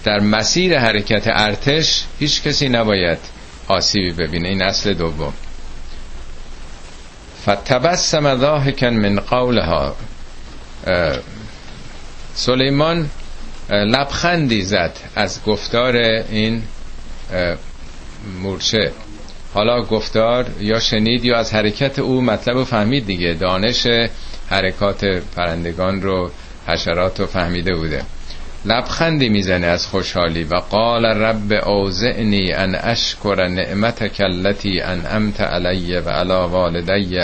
[0.03, 3.17] در مسیر حرکت ارتش هیچ کسی نباید
[3.67, 4.47] آسیبی ببینه.
[4.49, 5.33] این اصل دوم.
[7.43, 9.95] فتبسم ضاحکا من قولها.
[12.36, 13.10] سلیمان
[13.69, 15.95] لبخندی زد از گفتار
[16.29, 16.63] این
[18.41, 18.91] مورچه.
[19.53, 23.33] حالا گفتار یا شنید یا از حرکت او مطلب فهمید دیگه.
[23.33, 23.87] دانش
[24.49, 26.31] حرکات پرندگان رو
[26.67, 28.03] حشرات رو فهمیده بوده.
[28.65, 36.09] لبخندی می‌زنه از خوشحالی و قال رب اوزعنی ان اشکر نعمتک التي انعمت علی و
[36.09, 37.19] علی والدی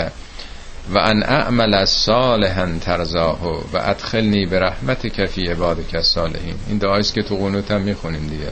[0.90, 3.38] و ان اعمل صالحا ترزاه
[3.72, 6.54] و ادخلنی به رحمتک فی عبادک الصالحین.
[6.68, 8.50] این دعاییست که تو قنوت هم می‌خونیم دیگه.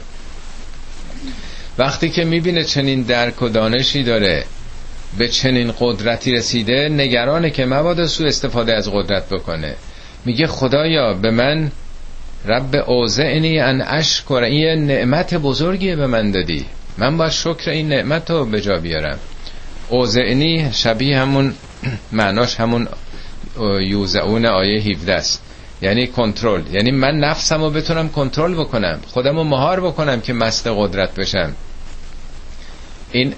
[1.79, 4.45] وقتی که می‌بینه چنین درک و دانشی داره
[5.19, 9.75] به چنین قدرتی رسیده نگرانه که مبادا سو استفاده از قدرت بکنه.
[10.25, 11.71] میگه خدایا به من
[12.45, 16.67] رب اوزعنی ان اشکر این نعمت بزرگی به من دادی.
[16.99, 19.19] من باید شکر این نعمت رو به جا بیارم.
[19.89, 21.55] اوزعنی شبیه همون
[22.13, 22.89] معناش همون
[23.81, 25.43] یوزعون آیه 17 است.
[25.83, 26.63] یعنی کنترل.
[26.75, 29.01] یعنی من نفسم رو بتونم کنترل بکنم.
[29.07, 31.55] خودم رو مهار بکنم که مست قدرت بشم.
[33.13, 33.35] این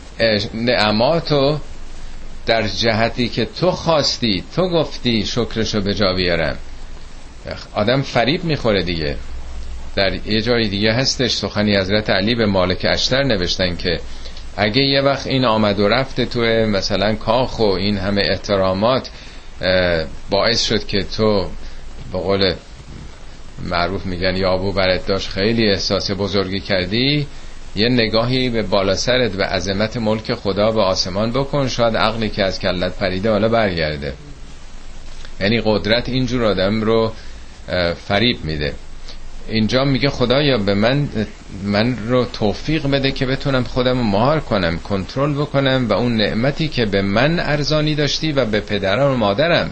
[0.54, 1.58] نعمات رو
[2.46, 6.56] در جهتی که تو خواستی تو گفتی شکرشو به جا بیارم.
[7.74, 9.16] آدم فریب می‌خوره دیگه.
[9.96, 11.32] در یه جای دیگه هستش.
[11.32, 14.00] سخنی حضرت علی به مالک اشتر نوشتن که
[14.56, 19.10] اگه یه وقت این آمد و رفت تو مثلا کاخ و این همه احترامات
[20.30, 21.48] باعث شد که تو
[22.12, 22.54] به قول
[23.64, 27.26] معروف میگن یابو برت داشت خیلی احساس بزرگی کردی.
[27.76, 31.68] یه نگاهی به بالا سرت و عظمت ملک خدا به آسمان بکن.
[31.68, 34.12] شاید عقلی که از کلت پریده حالا برگرده.
[35.40, 37.12] یعنی قدرت اینجور آدم رو
[38.06, 38.74] فریب میده.
[39.48, 41.08] اینجا میگه خدایا به من
[41.64, 46.68] من رو توفیق بده که بتونم خودم رو مهار کنم کنترل بکنم و اون نعمتی
[46.68, 49.70] که به من ارزانی داشتی و به پدرم و مادرم.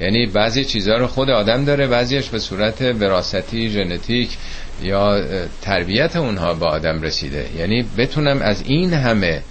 [0.00, 4.36] یعنی بعضی چیزها رو خود آدم داره بعضیش به صورت وراثتی ژنتیک
[4.82, 5.24] یا
[5.62, 7.46] تربیت اونها به آدم رسیده.
[7.58, 9.42] یعنی بتونم از این همه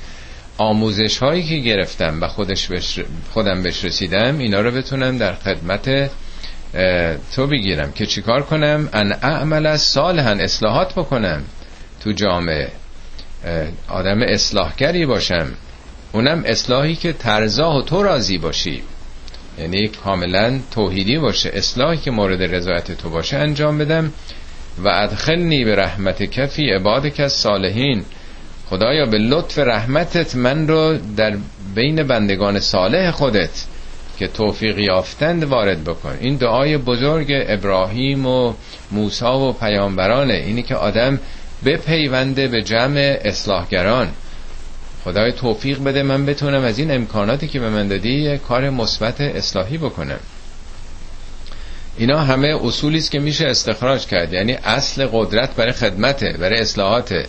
[0.57, 2.69] آموزش هایی که گرفتم و خودش
[3.33, 6.11] خودم بهش رسیدم اینا رو بتونم در خدمت
[7.35, 11.43] تو بگیرم که چیکار کنم؟ ان اعمل صالحا اصلاحات بکنم
[12.03, 12.71] تو جامعه.
[13.87, 15.47] آدم اصلاحگری باشم.
[16.11, 18.83] اونم اصلاحی که ترزاه و تو راضی باشی.
[19.59, 21.51] یعنی کاملا توحیدی باشه.
[21.53, 24.11] اصلاحی که مورد رضایت تو باشه انجام بدم.
[24.83, 28.03] و ادخلنی به رحمت کفی عبادک از صالحین
[28.69, 31.37] خدایا به لطف رحمتت من رو در
[31.75, 33.65] بین بندگان صالح خودت
[34.17, 36.17] که توفیق یافتند وارد بکن.
[36.21, 38.53] این دعای بزرگ ابراهیم و
[38.91, 40.33] موسی و پیامبرانه.
[40.33, 41.19] اینی که آدم
[41.65, 44.09] بپیونده به جمع اصلاحگران.
[45.05, 49.77] خدای توفیق بده من بتونم از این امکاناتی که به من دادی کار مثبت اصلاحی
[49.77, 50.19] بکنم.
[51.97, 54.33] اینا همه اصولی است که میشه استخراج کرد.
[54.33, 57.27] یعنی اصل قدرت برای خدمته برای اصلاحاته.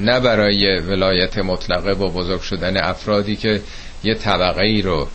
[0.00, 3.60] نه برای ولایت مطلقه با بزرگ شدن افرادی که
[4.04, 5.08] یه طبقه ای رو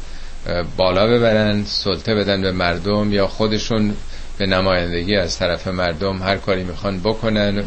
[0.77, 3.93] بالا ببرن سلطه بدن به مردم یا خودشون
[4.37, 7.63] به نمایندگی از طرف مردم هر کاری می‌خوان بکنن.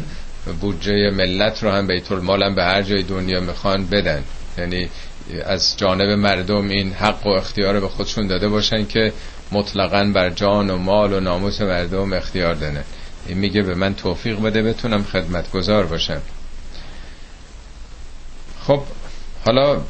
[0.61, 4.23] بودجه ملت رو هم بیت هم به هر جای دنیا می‌خوان بدن.
[4.57, 4.89] یعنی
[5.45, 9.13] از جانب مردم این حق و اختیار به خودشون داده باشن که
[9.51, 12.83] مطلقا بر جان و مال و ناموس مردم اختیار دارن.
[13.27, 16.21] این میگه به من توفیق بده بتونم خدمتگزار باشم.
[18.67, 18.81] خب
[19.45, 19.81] حالا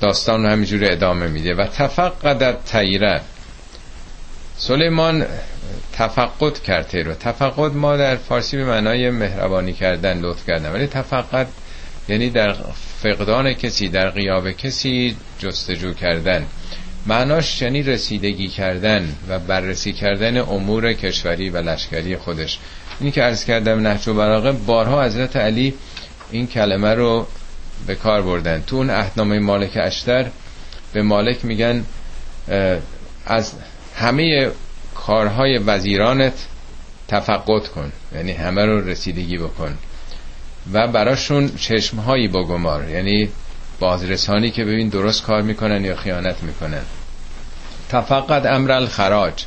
[0.00, 1.54] داستان همینجوری ادامه میده.
[1.54, 3.20] و تفقد تیره
[4.58, 5.26] سلیمان
[5.92, 10.72] تفقد کرده رو تفقد ما در فارسی به معنای مهربانی کردن لطف کردن.
[10.72, 11.46] ولی تفقد
[12.08, 12.56] یعنی در
[13.02, 16.46] فقدان کسی در قیاب کسی جستجو کردن.
[17.06, 22.58] معناش یعنی رسیدگی کردن و بررسی کردن امور کشوری و لشکری خودش.
[23.00, 25.74] اینی که عرض کردم نهج و براغه بارها حضرت علی
[26.30, 27.26] این کلمه رو
[27.86, 28.62] به کار بردن.
[28.66, 30.26] تو اون احنامه مالک اشتر
[30.92, 31.84] به مالک میگن
[33.26, 33.52] از
[33.96, 34.50] همه
[34.94, 36.46] کارهای وزیرانت
[37.08, 37.92] تفقد کن.
[38.14, 39.78] یعنی همه رو رسیدگی بکن.
[40.72, 42.88] و براشون چشمهایی بگمار.
[42.88, 43.28] یعنی
[43.80, 46.82] بازرسانی که ببین درست کار می‌کنن یا خیانت می‌کنن.
[47.88, 49.44] تفقد امر الخراج.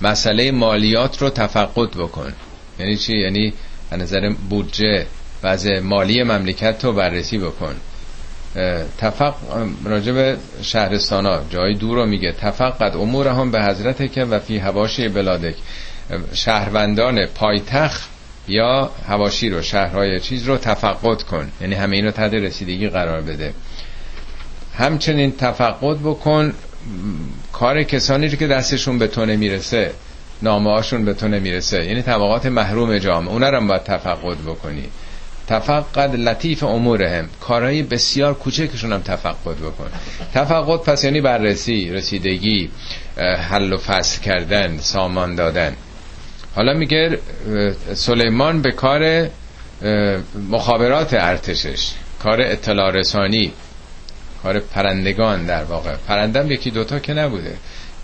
[0.00, 2.32] مسئله مالیات رو تفقد بکن.
[2.78, 3.52] یعنی چی؟ یعنی
[3.90, 5.06] از نظر بودجه
[5.42, 7.74] وضع مالی مملکت رو بررسی بکن.
[8.98, 9.34] تفق
[9.84, 12.32] راجب شهرستان ها جای دور رو میگه.
[12.32, 15.54] تفقد امور هم به حضرت که و فی هواشی بلادک
[16.32, 18.08] شهروندان پایتخت
[18.48, 21.50] یا هواشی رو شهرهای چیز رو تفقد کن.
[21.60, 23.54] یعنی همه این رو تحت رسیدگی قرار بده.
[24.78, 26.52] همچنین تفقد بکن
[27.52, 29.92] کار کسانی رو که دستشون به تو نمی‌رسه
[30.42, 31.84] نامه هاشون به تو نمی‌رسه.
[31.84, 34.88] یعنی طبقات محروم جامعه اونا رو باید تفقد بکنی.
[35.48, 37.28] تفقد لطیف امورهم.
[37.40, 39.90] کارهای بسیار کوچکشون هم تفقد بکن.
[40.34, 42.70] تفقد پس یعنی بررسی رسیدگی
[43.50, 45.76] حل و فصل کردن سامان دادن.
[46.54, 47.18] حالا میگه
[47.94, 49.28] سلیمان به کار
[50.50, 51.90] مخابرات ارتشش
[52.22, 53.52] کار اطلاع رسانی
[54.42, 55.96] کار پرندگان در واقع.
[56.08, 57.56] پرندم یکی دوتا که نبوده.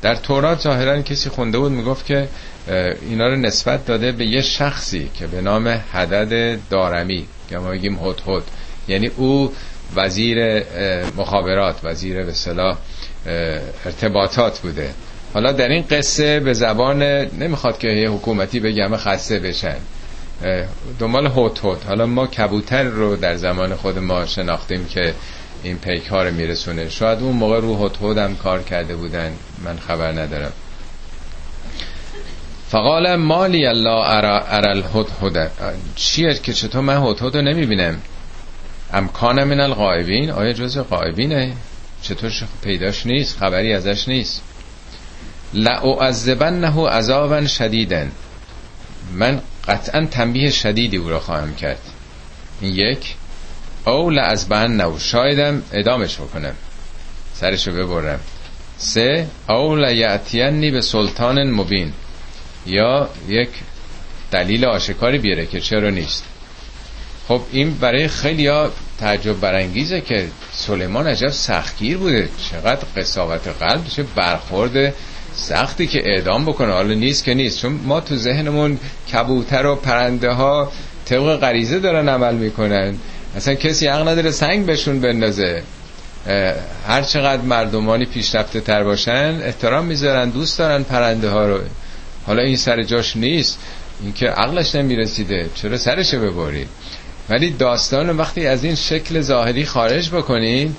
[0.03, 2.29] در تورات ظاهرا کسی خونده بود می‌گفت که
[3.11, 7.99] اینا رو نسبت داده به یه شخصی که به نام حدد دارمی که ما بگیم
[8.05, 8.43] هد
[8.89, 9.53] یعنی او
[9.97, 10.63] وزیر
[11.17, 12.79] مخابرات وزیر به صلاح
[13.85, 14.91] ارتباطات بوده.
[15.35, 17.03] حالا در این قصه به زبان
[17.39, 19.77] نمی‌خواد که یه حکومتی بگه همه خسته بشن.
[20.99, 21.87] دنبال هوت هوت.
[21.87, 25.15] حالا ما کبوتر رو در زمان خود ما شناختیم که
[25.63, 26.89] این پیک ها رو میرسونه.
[26.89, 29.33] شاید اون موقع رو هوت هوت هم کار کرده بودن.
[29.65, 30.53] من خبر ندارم.
[32.71, 34.07] فقال مالی الله
[34.55, 35.51] ارل هد
[35.97, 38.01] چیه که چطور من هد رو نمی‌بینم؟
[38.93, 41.53] امکان من الغایبین آیا جز غایبینه
[42.03, 44.43] چطور پیداش نیست؟ خبری ازش نیست.
[45.55, 48.13] نه عذابا شدیدن
[49.15, 51.81] من قطعا تنبیه شدیدی او را خواهم کرد.
[52.61, 53.15] این یک.
[53.87, 56.55] او لعزبن نو شایدم ادامش بکنم.
[57.35, 58.21] سرشو ببرم.
[58.79, 59.27] سه.
[59.49, 61.93] او لیعتینی به سلطان مبین.
[62.67, 63.49] یا یک
[64.31, 66.25] دلیل آشکاری بیاره که چرا نیست.
[67.29, 68.71] خب این برای خیلی ها
[69.01, 72.29] تعجب برانگیزه که سلیمان عجب سختگیر بوده.
[72.51, 74.95] چقدر قصاوت قلب چه برخورد
[75.35, 76.73] سختی که اعدام بکنه.
[76.73, 78.79] حالا نیست که نیست چون ما تو ذهنمون
[79.13, 80.73] کبوتر و پرنده ها
[81.05, 82.95] طبق غریزه دارن عمل می‌کنن.
[83.37, 85.63] اصلا کسی حق نداره سنگ بهشون بندازه.
[86.89, 91.61] هر چقدر مردمانی پیشرفته تر باشن احترام می‌ذارن دوست دارن پرنده ها رو.
[92.27, 93.59] حالا این سر جاش نیست.
[94.03, 95.51] اینکه عقلش نمی‌رسیده.
[95.55, 96.69] چرا سرش ببرید
[97.29, 100.77] ولی داستان وقتی از این شکل ظاهری خارج بکنید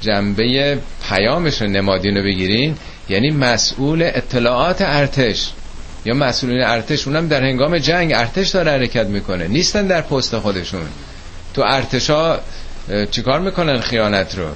[0.00, 2.76] جنبه پیامش رو نمادین رو بگیرین
[3.08, 5.50] یعنی مسئول اطلاعات ارتش.
[6.04, 9.48] یا مسئولین ارتش اونم در هنگام جنگ ارتش داره حرکت می‌کنه.
[9.48, 10.86] نیستن در پست خودشون.
[11.54, 12.38] تو ارتشا
[13.10, 14.48] چیکار می‌کنن خیانت رو؟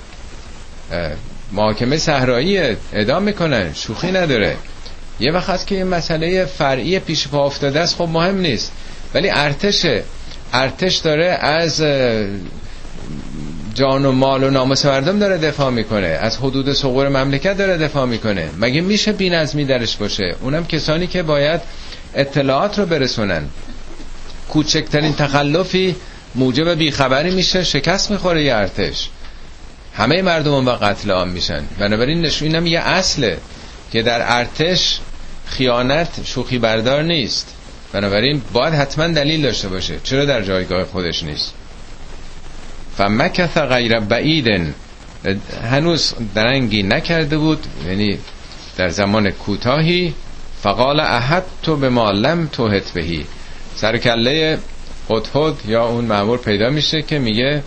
[1.53, 3.75] محاکمه صحرایی ادام می‌کنن.
[3.75, 4.57] شوخی نداره.
[5.21, 8.73] یه وقت هست که یه مسئله فرعی پیش پا افتاده است خب مهم نیست.
[9.15, 9.87] ولی ارتش
[10.53, 11.83] ارتش داره از
[13.75, 18.07] جان و مال و ناموس مردم داره دفاع می‌کنه از حدود سقور مملکت داره دفاع
[18.07, 18.51] می‌کنه.
[18.59, 21.61] مگه میشه بینظمی درش باشه؟ اونم کسانی که باید
[22.15, 23.45] اطلاعات رو برسونن.
[24.49, 25.97] کوچکترین تخلفی
[26.35, 29.09] موجب بیخبری میشه شکست می‌خوره یه ارتش.
[29.95, 31.63] همه مردم و قتل عام میشن.
[31.79, 33.39] بنابراین نشون یه اصله
[33.93, 35.01] که در ارتش
[35.51, 37.55] خیانت شوخی بردار نیست.
[37.93, 39.99] بنابراین باید حتما دلیل داشته باشه.
[40.05, 41.55] چرا در جایگاه خودش نیست؟
[42.97, 44.75] فمکث غیر بعیدن.
[45.71, 47.67] هنوز درنگی نکرده بود.
[47.87, 48.19] یعنی
[48.77, 50.15] در زمان کوتاهی.
[50.63, 53.27] فقال احد تو به ما لم توهت بهی.
[53.77, 54.59] سرکله
[55.11, 57.63] هدهد یا اون معمور پیدا میشه که میگه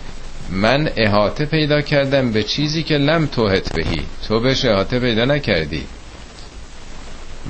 [0.50, 4.02] من احاطه پیدا کردم به چیزی که لم توهت بهی.
[4.28, 5.86] تو بهش احاطه پیدا نکردی.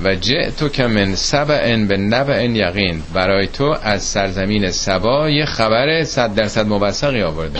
[0.03, 0.15] و
[0.57, 3.03] تو که من سبع به نبع یقین.
[3.13, 7.59] برای تو از سرزمین سبا یه خبر صد درصد مبسقی آورده.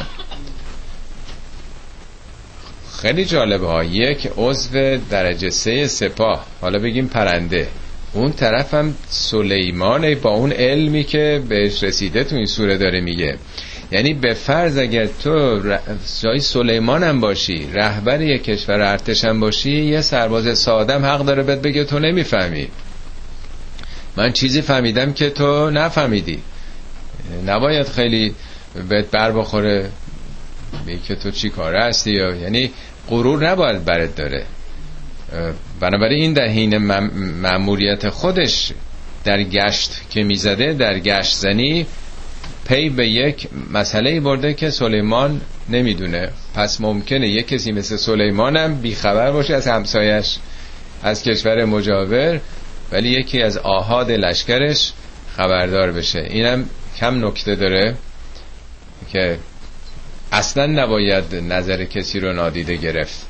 [3.01, 3.83] خیلی جالبه ها.
[3.83, 6.45] یک عضو درجه سه سپاه.
[6.61, 7.67] حالا بگیم پرنده.
[8.13, 13.37] اون طرف هم سلیمان با اون علمی که بهش رسیده تو این سوره داره میگه.
[13.93, 15.61] یعنی به فرض اگر تو
[16.21, 21.43] جای سلیمان هم باشی رهبر یک کشور ارتش هم باشی یه سرباز سادم حق داره
[21.43, 22.67] بهت بگه تو نمی‌فهمی.
[24.17, 26.39] من چیزی فهمیدم که تو نفهمیدی.
[27.47, 28.35] نباید خیلی
[28.89, 29.89] بهت بر بخوره
[31.07, 32.71] که تو چی کاره هستی یا یعنی
[33.09, 34.45] غرور نباید برد داره.
[35.79, 36.77] بنابراین این در حین
[37.41, 38.71] مأموریت خودش
[39.23, 41.85] در گشت که می‌زده در گشت زنی
[42.65, 46.29] پی به یک مسئله برده که سلیمان نمی‌دونه.
[46.55, 50.37] پس ممکنه یک کسی مثل سلیمان هم بیخبر باشه از همسایش
[51.03, 52.39] از کشور مجاور
[52.91, 54.91] ولی یکی از آهاد لشکرش
[55.37, 56.19] خبردار بشه.
[56.19, 56.65] اینم
[56.97, 57.95] کم نکته داره
[59.11, 59.37] که
[60.31, 63.27] اصلا نباید نظر کسی رو نادیده گرفت.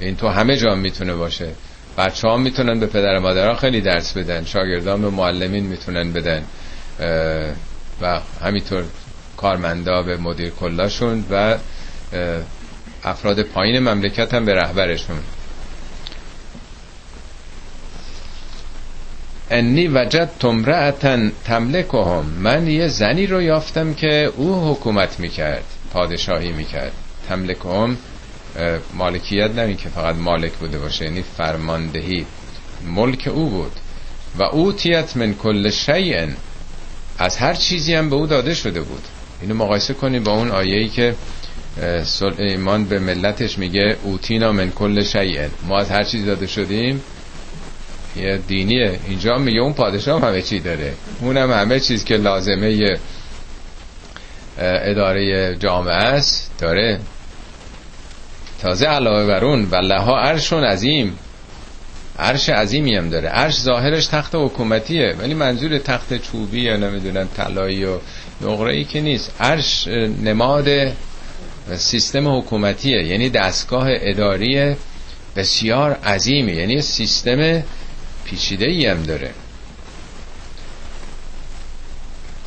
[0.00, 1.48] این تو همه جا می‌تونه باشه.
[1.98, 4.44] بچه ها می‌تونن به پدر مادرها خیلی درس بدن.
[4.44, 6.42] شاگردان به معلمین می‌تونن بدن.
[8.00, 8.84] و همینطور
[9.36, 11.58] کارمندا به مدیر کلاشون و
[13.04, 15.18] افراد پایین مملکت هم به رهبرشون.
[19.50, 22.24] انی وجد تمرعتن تملکهم.
[22.24, 26.92] من یه زنی رو یافتم که او حکومت می‌کرد پادشاهی می‌کرد.
[27.28, 27.96] تملکهم
[28.94, 32.26] مالکیت نمی که فقط مالک بوده باشه یعنی فرماندهی
[32.86, 33.72] ملک او بود.
[34.38, 36.26] و اوتیت من کل شیء
[37.18, 39.02] از هر چیزی هم به او داده شده بود.
[39.42, 41.14] اینو مقایسه کنید با اون آیه‌ای که
[42.04, 45.48] سلیمان به ملتش میگه اوتینا من کل شیء.
[45.68, 47.02] ما از هر چیزی داده شدیم.
[48.16, 48.98] یه دینیه.
[49.08, 50.92] اینجا میگه اون پادشاه همه چی داره.
[51.20, 52.94] اونم همه چیز که لازمه
[54.58, 57.00] اداره جامعه است داره.
[58.62, 61.18] تازه علاوه بر اون و لها عرشون عظیم.
[62.18, 63.28] عرش عظیمی هم داره.
[63.28, 67.98] عرش ظاهرش تخت حکومتیه ولی منظور تخت چوبی یا نمی‌دونم طلایی و
[68.40, 69.32] نقره ای که نیست.
[69.40, 69.88] عرش
[70.24, 70.68] نماد
[71.76, 74.76] سیستم حکومتیه یعنی دستگاه اداری
[75.36, 77.62] بسیار عظیمی یعنی سیستم
[78.24, 79.30] پیچیده ای هم داره.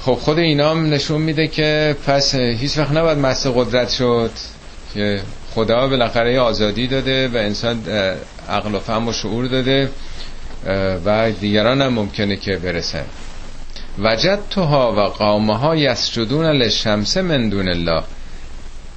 [0.02, 4.32] خب خود اینا هم نشون میده که پس هیچ وقت نباید مست قدرت شد
[4.94, 5.22] که
[5.56, 7.84] خدا بالاخره آزادی داده و انسان
[8.50, 9.90] عقل و فهم و شعور داده
[11.06, 13.06] و دیگران هم ممکنه که برسن.
[14.00, 18.04] وجد توها و قومه ها یسجدون لشمس من دون الله.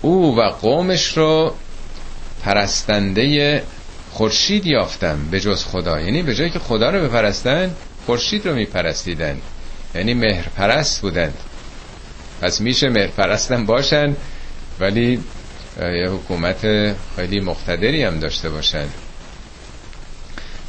[0.02, 1.54] او و قومش رو
[2.44, 3.62] پرستنده
[4.12, 6.00] خورشید یافتم به جز خدا.
[6.00, 7.70] یعنی به جایی که خدا رو بپرستن
[8.06, 9.36] خورشید رو میپرستیدن.
[9.94, 11.32] یعنی مهر پرست بودن
[12.42, 14.16] پس میشه مهر پرستن باشن
[14.80, 15.20] ولی
[15.80, 16.60] یه حکومت
[17.16, 18.86] خیلی مقتدری هم داشته باشن.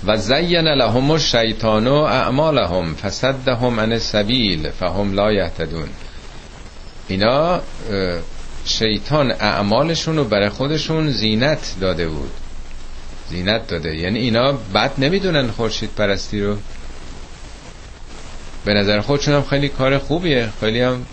[0.06, 5.90] و زین لهم الشیطان اعمالهم فصدهم عن السبیل فهم لا یهتدون.
[7.08, 7.62] اینا
[8.66, 12.32] شیطان اعمالشون رو برای خودشون زینت داده بود.
[13.30, 13.96] زینت داده.
[13.96, 16.58] یعنی اینا بد نمی‌دونن خورشید پرستی رو.
[18.66, 20.50] به نظر خودشون هم خیلی کار خوبیه.
[20.60, 21.06] خیلی هم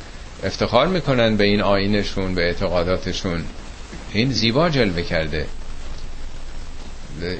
[0.45, 3.45] افتخار می‌کنن به این آینشون به اعتقاداتشون.
[4.13, 5.47] این زیبا جلوه کرده.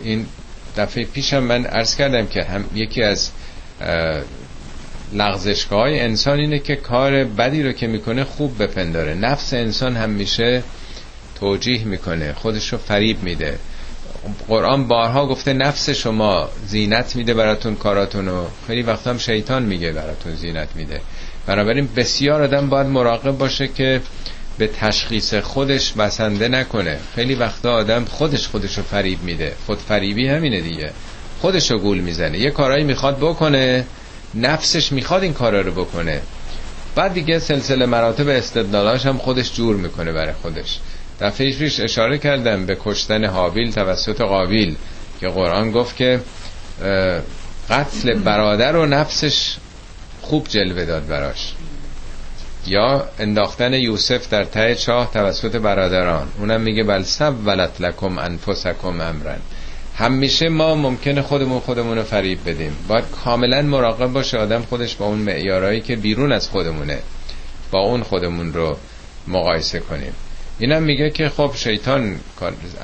[0.03, 0.27] این
[0.77, 3.31] دفعه پیشم من عرض کردم که هم یکی از
[5.13, 9.15] لغزشگاه های انسان اینه که کار بدی رو که می‌کنه خوب بپنداره.
[9.15, 10.63] نفس انسان هم میشه
[11.41, 13.59] توجیه می‌کنه خودش رو فریب میده.
[14.49, 19.93] قرآن بارها گفته نفس شما زینت میده براتون کاراتون و خیلی وقت هم شیطان میگه
[19.93, 21.01] براتون زینت میده.
[21.47, 24.01] بنابراین بسیار آدم باید مراقب باشه که
[24.61, 26.99] به تشخیص خودش بسنده نکنه.
[27.15, 29.53] خیلی وقتا آدم خودش خودش رو فریب میده.
[29.67, 30.91] خود فریبی همینه دیگه.
[31.41, 32.39] خودش رو گول می‌زنه.
[32.39, 33.85] یه کارایی می‌خواد بکنه
[34.35, 36.21] نفسش می‌خواد این کارا رو بکنه.
[36.95, 40.79] بعد دیگه سلسله مراتب استدلالاش هم خودش جور می‌کنه برای خودش.
[41.21, 44.77] دفعه پیش اشاره کردم به کشتن حابیل توسط قابیل
[45.21, 46.21] که قرآن گفت که
[47.71, 49.57] قتل برادر و نفسش
[50.23, 51.53] خوب جلوه داد براش.
[52.67, 56.29] یا انداختن یوسف در ته چاه توسط برادران.
[56.39, 57.05] اونم میگه بل
[57.47, 59.39] ولت لکم انفسکم امرن.
[59.97, 62.77] همیشه ما ممکنه خودمون خودمون رو فریب بدیم.
[62.89, 66.99] باید کاملا مراقب باشه آدم خودش با اون معیارهایی که بیرون از خودمونه.
[67.71, 68.77] با اون خودمون رو
[69.29, 70.13] مقایسه کنیم.
[70.59, 72.17] اینم میگه که خب شیطان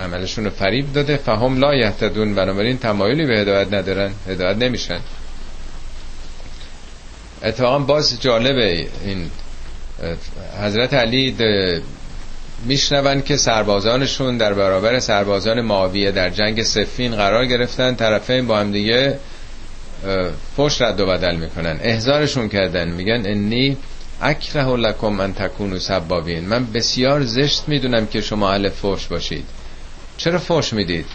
[0.03, 1.17] عملشون رو فریب داده.
[1.17, 2.35] فهم لا یهتدون.
[2.35, 4.13] بنابراین تمایلی به هدایت ندارن.
[4.29, 5.01] هدایت نمیشن.
[7.43, 9.31] اتفاقا باز جالبه این
[10.63, 11.37] حضرت علی
[12.65, 17.95] میشنون که سربازانشون در برابر سربازان معاویه در جنگ سفین قرار گرفتن.
[17.95, 19.19] طرفین با هم دیگه
[20.57, 21.79] فش رد و بدل می‌کنن.
[21.83, 22.89] احزارشون کردن.
[22.89, 23.77] میگن انی
[24.23, 26.49] اکره لکم من تکونو سبابین.
[26.49, 29.45] من بسیار زشت می‌دونم که شما اهل فوش باشید.
[30.17, 31.07] چرا فوش می‌دید؟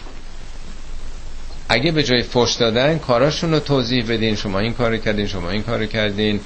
[1.68, 4.36] اگه به جای فوش دادن کاراشون رو توضیح بدین.
[4.36, 6.40] شما این کار کردین شما این کار کردین.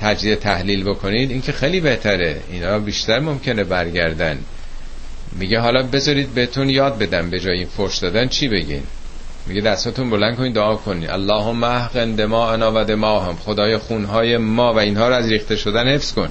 [0.00, 2.40] تجزیه تحلیل بکنید این که خیلی بهتره.
[2.50, 4.38] اینا بیشتر ممکنه برگردن.
[5.32, 8.82] میگه حالا بذارید بهتون یاد بدم به جای این فوش دادن چی بگین؟
[9.46, 11.10] میگه دستاتون بلند کنید دعا کنید.
[11.10, 15.94] اللهم احقن انا و دما هم خدای خونهای ما و اینها رو از ریخته شدن
[15.94, 16.28] حفظ کن.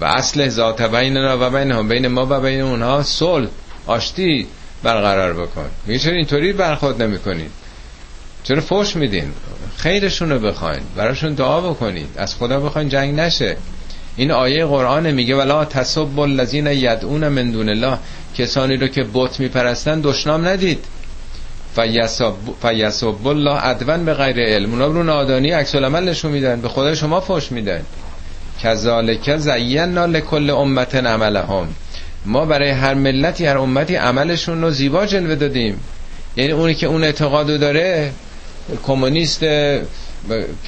[0.00, 3.48] و اصل ذات بیننا و بین هم بین ما و بین اونها صلح
[3.86, 4.46] آشتی
[4.82, 5.70] برقرار بکن.
[5.86, 7.50] میگه چرا اینطوری برخورد نمی‌کنید؟
[8.44, 9.32] چرا فوش میدین؟
[9.76, 10.80] خیرشون رو بخواین.
[10.96, 12.08] براشون دعا بکنید.
[12.16, 13.56] از خدا بخواین جنگ نشه.
[14.16, 17.98] این آیه قرآن میگه ولا تصب الذین یدعون من دون الله.
[18.34, 20.84] کسانی رو که بت میپرستن دشنام ندید.
[22.62, 24.72] فیسب الله عدوان به غیر علم.
[24.72, 26.60] اونا رو نادانی عکس العمل نشون میدن.
[26.60, 27.80] به خدا شما فوش میدن.
[28.62, 31.68] کذالک زینا لکل امت عملهم.
[32.26, 35.80] ما برای هر ملتی هر امتی عملشون رو زیبا جلوه دادیم.
[36.36, 38.12] یعنی اونی که اون اعتقادو داره
[38.86, 39.44] کمونیست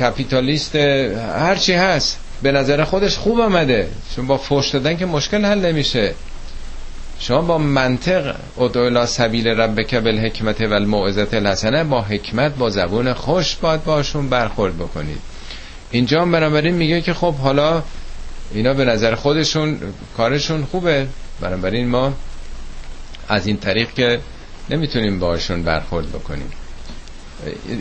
[0.00, 2.18] کپیتالیست هرچی هست.
[2.42, 3.88] به نظر خودش خوب آمده.
[4.16, 6.14] چون با فوش دادن که مشکل حل نمیشه.
[7.18, 13.56] شما با منطق ادعو سبیل ربک بالحکمت و الموعظت الحسنه با حکمت با زبون خوش
[13.56, 15.20] باید باشون برخورد بکنید.
[15.90, 17.82] اینجا هم بنابراین میگه که خب حالا
[18.54, 19.80] اینا به نظر خودشون
[20.16, 21.06] کارشون خوبه.
[21.40, 22.12] بنابراین ما
[23.28, 24.20] از این طریق که
[24.70, 26.50] نمی‌تونیم باشون برخورد بکنیم.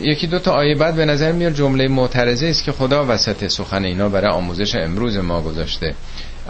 [0.01, 3.85] یکی دو تا آیه بعد به نظر میاد جمله معترضه است که خدا وسط سخن
[3.85, 5.95] اینا برای آموزش امروز ما گذاشته.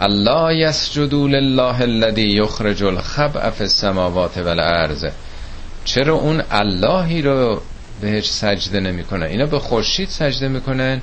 [0.00, 5.06] الله یسجدو لله الذی یخرج الخبء فی السماوات والارض.
[5.84, 7.62] چرا اون اللهی رو
[8.00, 11.00] بهش سجده نمی‌کنن اینا به خورشید سجده می‌کنن.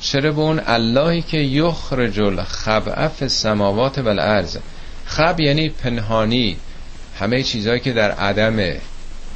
[0.00, 4.56] چرا به اون اللهی که یخرج الخبء فی السماوات والارض؟
[5.06, 6.56] خب یعنی پنهانی.
[7.18, 8.80] همه چیزهایی که در عدمه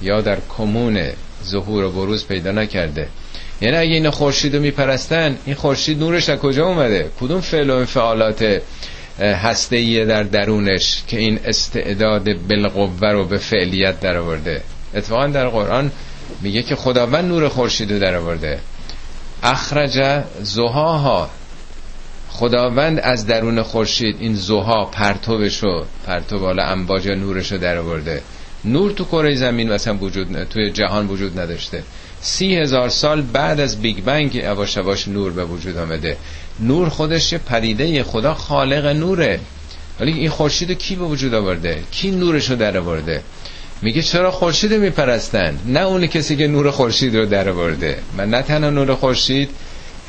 [0.02, 1.10] یا در کمون
[1.44, 3.08] ظهور و بروز پیدا نکرده.
[3.60, 7.74] یعنی اگه این خورشید رو میپرستن این خورشید نورش از کجا اومده؟ کدوم فعل و
[7.76, 8.60] انفعالات
[9.18, 14.62] هسته در درونش که این استعداد بالقوه رو به فعلیت در آورده
[14.94, 15.90] اتفاقا در قرآن
[16.42, 18.58] میگه که خداوند نور خورشید رو در آورده
[19.42, 21.30] اخرج زهاها.
[22.30, 28.22] خداوند از درون خورشید این زها پرتوبش رو پرتو بالا انباج نورش رو در آورده
[28.64, 31.82] نور تو کره زمین مثلا وجود توی جهان وجود نداشته.
[32.20, 36.16] سی هزار سال بعد از بیگ بنگ یواش نور به وجود آمده.
[36.60, 39.40] نور خودش پدیده خدا خالق نوره.
[40.00, 43.22] ولی این خورشید کی به وجود آورده؟ کی نورش رو در آورده؟
[43.82, 47.98] میگه چرا خورشید میپرستن؟ نه اون کسی که نور خورشید رو در آورده.
[48.18, 49.48] و نه تنها نور خورشید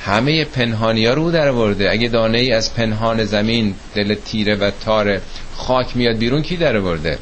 [0.06, 1.92] همه پنهانی ها رو در آورده.
[1.92, 5.22] اگه دانه ای از پنهان زمین دل تیره و تار
[5.56, 7.18] خاک میاد بیرون کی در آورده؟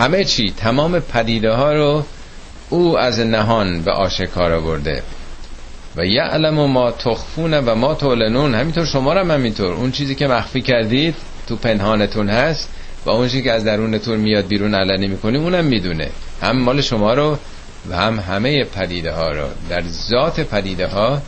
[0.00, 2.04] همه چی تمام پدیده ها رو
[2.70, 5.02] او از نهان به آشکار آورده.
[5.96, 9.72] و یعلم ما تخفون و ما تولنون همینطور شما هم همینطور.
[9.72, 11.14] اون چیزی که مخفی کردید
[11.48, 12.68] تو پنهانتون هست
[13.06, 16.10] و اون که از درونتون میاد بیرون علنی می‌کنیم اونم می‌دونه.
[16.42, 17.38] هم مال شما رو
[17.90, 19.46] و هم همه پدیده ها رو.
[19.70, 21.22] در ذات پدیده ها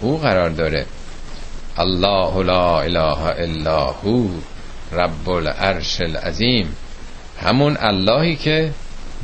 [0.00, 0.86] او قرار داره.
[1.76, 4.28] الله لا اله الا هو
[4.92, 6.76] رب العرش العظیم.
[7.40, 8.70] همون اللهی که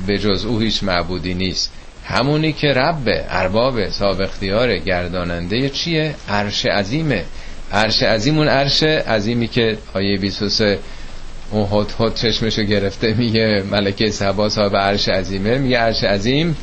[0.07, 1.73] به جز او هیچ معبودی نیست.
[2.05, 7.25] همونی که رب ارباب صاحب اختیار گرداننده چیه؟ عرش عظیمه.
[7.73, 10.79] عرش عظیم اون عرش عظیمی که آیه 23
[11.51, 15.59] اون هد هد چشمشو گرفته میگه ملکه سبا صاحب عرش عظیمه.
[15.59, 16.57] میگه عرش عظیم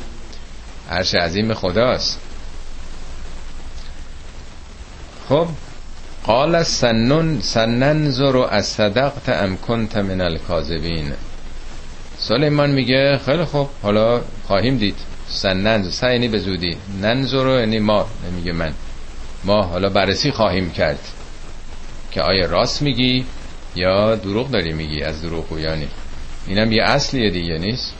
[0.90, 2.20] عرش عظیم خداست.
[5.28, 5.48] خب
[6.24, 11.12] قال سنن سننظر از صدقت ام کنت من الکاذبین.
[12.28, 14.96] سلیمان میگه خیلی خوب حالا خواهیم دید.
[15.28, 16.76] سننز سعی یعنی به زودی.
[17.02, 18.72] ننظر یعنی ما نمیگه من.
[19.44, 20.98] ما حالا بررسی خواهیم کرد.
[22.10, 23.24] که آیا راست میگی
[23.76, 25.88] یا دروغ داری میگی از دروغ گویانی
[26.46, 27.94] اینم یه اصلیه دیگه نیست.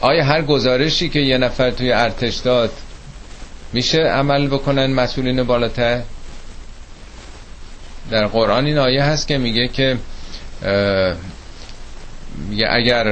[0.00, 2.70] آیا هر گزارشی که یه نفر توی ارتش داد
[3.72, 6.02] میشه عمل بکنن مسئولین بالاتر؟
[8.10, 9.96] در قرآن این آیه هست که میگه که
[12.50, 13.06] میگه اگر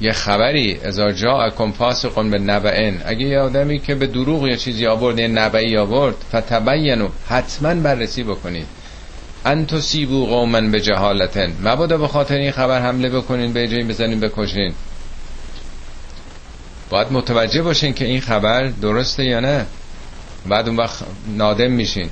[0.00, 3.00] یه خبری ازا جا اکن فاسقون به نبعین.
[3.04, 8.22] اگه یه آدمی که به دروغ یا چیزی آورد یه نبعی آورد فتبینو حتما بررسی
[8.22, 8.66] بکنید.
[9.44, 11.52] ان تصیبو قوما به جهالتن.
[11.62, 14.72] مبادا به خاطر این خبر حمله بکنین به جایی بزنین بکشین.
[16.90, 19.66] باید متوجه باشین که این خبر درسته یا نه.
[20.48, 21.04] بعد اون وقت
[21.36, 22.10] نادم میشین.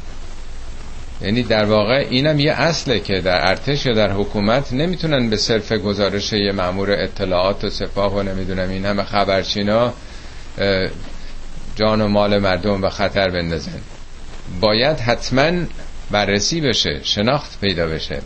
[1.22, 5.72] یعنی در واقع اینم یه اصله که در ارتش یا در حکومت نمی‌تونن به صرف
[5.72, 9.92] گزارش یه مامور اطلاعات و سپاه و نمی‌دونم این همه خبرچینا
[11.76, 13.80] جان و مال مردم به خطر بندازن.
[14.60, 15.66] باید حتما
[16.10, 18.22] بررسی بشه شناخت پیدا بشه.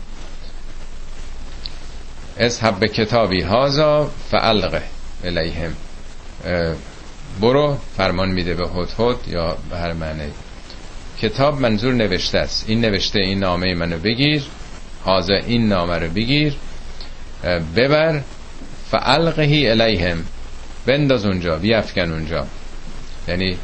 [2.37, 4.81] از حب کتابی هازا فعلقه
[5.23, 5.75] الیهم.
[7.41, 8.67] برو فرمان میده به
[8.99, 10.31] هد یا به هر معنی.
[11.21, 12.65] کتاب منظور نوشته است.
[12.67, 14.43] این نوشته این نامه منو بگیر.
[15.03, 16.53] حاضر این نامه رو بگیر.
[17.75, 18.21] ببر.
[18.91, 20.25] فعلقهی الیهم.
[20.85, 22.47] بنداز اونجا بیافکن اونجا.
[23.27, 23.57] یعنی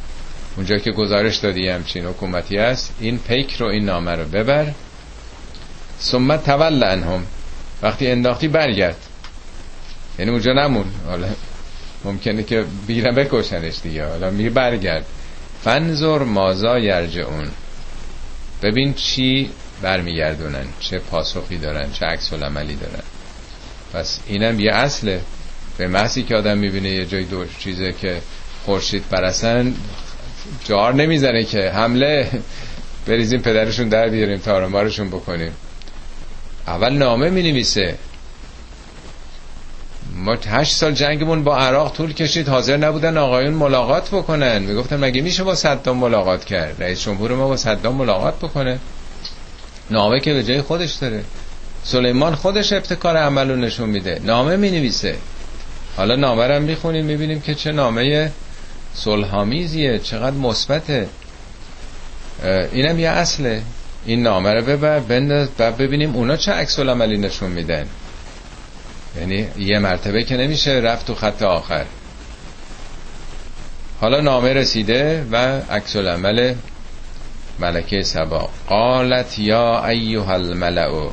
[0.58, 4.66] اونجا که گزارش دادی همچین حکومتی است این پیک رو این نامه رو ببر.
[6.02, 7.26] ثم تول انهم
[7.82, 8.98] وقتی انداختی برگرد.
[10.20, 10.86] یعنی اونجا نمون.
[11.08, 11.28] حالا
[12.06, 14.06] ممکنه که بیرم بکشنش دیگه.
[14.06, 15.06] حالا می برگرد.
[15.64, 17.52] فنزور مازا اون
[18.62, 19.50] ببین چی
[19.82, 23.04] برمیگردونن چه پاسخی دارن چه عکس عملی دارن.
[23.94, 25.22] پس اینم یه اصله.
[25.78, 28.22] به محضی که آدم می‌بینه یه جای دو چیزه که
[28.66, 29.74] خورشید برسن
[30.66, 32.32] جار نمی‌زنه که حمله.
[33.08, 35.52] بریزیم پدرشون در بیاریم تارمارشون بکنیم.
[36.68, 37.98] اول نامه می نویسه
[40.20, 42.50] ما هشت سال جنگمون با عراق طول کشید.
[42.50, 44.60] حاضر نبودن آقایون ملاقات بکنن.
[44.62, 48.80] می‌گفتن مگه میشه با صدام ملاقات کرد؟ رئیس جمهور ما با صدام ملاقات بکنه.
[49.92, 51.24] نامه که به جای خودش داره.
[51.84, 54.22] سلیمان خودش ابتکار عملو نشون میده.
[54.24, 55.16] نامه می نویسه
[55.98, 58.32] حالا نامه رو می‌خونیم می‌بینیم که چه نامه
[58.94, 61.08] صلحآمیزیه چقدر مثبته.
[62.72, 63.62] اینم یه اصله.
[64.06, 67.86] این نامه رو ببر بنداز ببینیم اونا چه عکس عملی نشون میدن.
[69.18, 71.86] یعنی یه مرتبه که نمیشه رفت تو خط آخر.
[74.02, 75.36] حالا نامه رسیده و
[75.72, 76.56] عکس العمل
[77.60, 78.50] ملکه سبا.
[78.68, 81.10] قالت یا ایها الملعو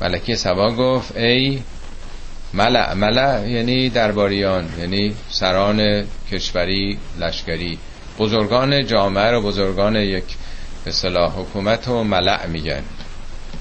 [0.00, 1.62] ملکه سبا گفت ای
[2.54, 7.78] ملع ملع یعنی درباریان یعنی سران کشوری لشکری.
[8.18, 10.24] بزرگان جامعه رو بزرگان یک
[10.84, 10.92] به
[11.36, 12.82] حکومت و ملع میگن.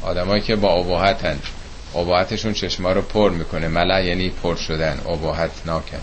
[0.01, 1.39] آدمایی که با ابهتن.
[1.95, 3.67] اباحتشون چشما رو پر می‌کنه.
[3.67, 6.01] ملع یعنی پر شدن اباحت ناکن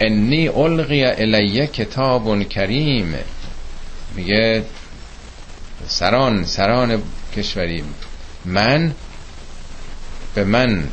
[0.00, 3.14] انی القی الیه کتاب کریم.
[4.14, 4.64] میگه
[5.88, 7.02] سران سران
[7.36, 7.84] کشوری.
[8.44, 8.94] من
[10.34, 10.84] به من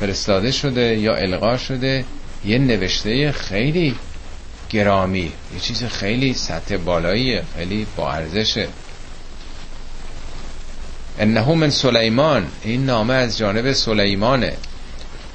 [0.00, 2.04] فرستاده شده یا القا شده
[2.44, 3.94] یه نوشته خیلی
[4.70, 5.32] گرامی.
[5.54, 8.68] یه چیز خیلی سطح بالاییه خیلی با ارزشه.
[11.20, 12.46] انه من سلیمان.
[12.62, 14.52] این نامه از جانب سلیمانه.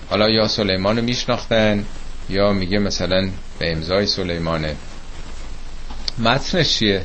[0.10, 1.86] حالا یا سلیمان رو میشناختن
[2.30, 3.30] یا میگه مثلا
[3.60, 4.76] به امضای سلیمانه.
[6.20, 7.02] متنش چیه؟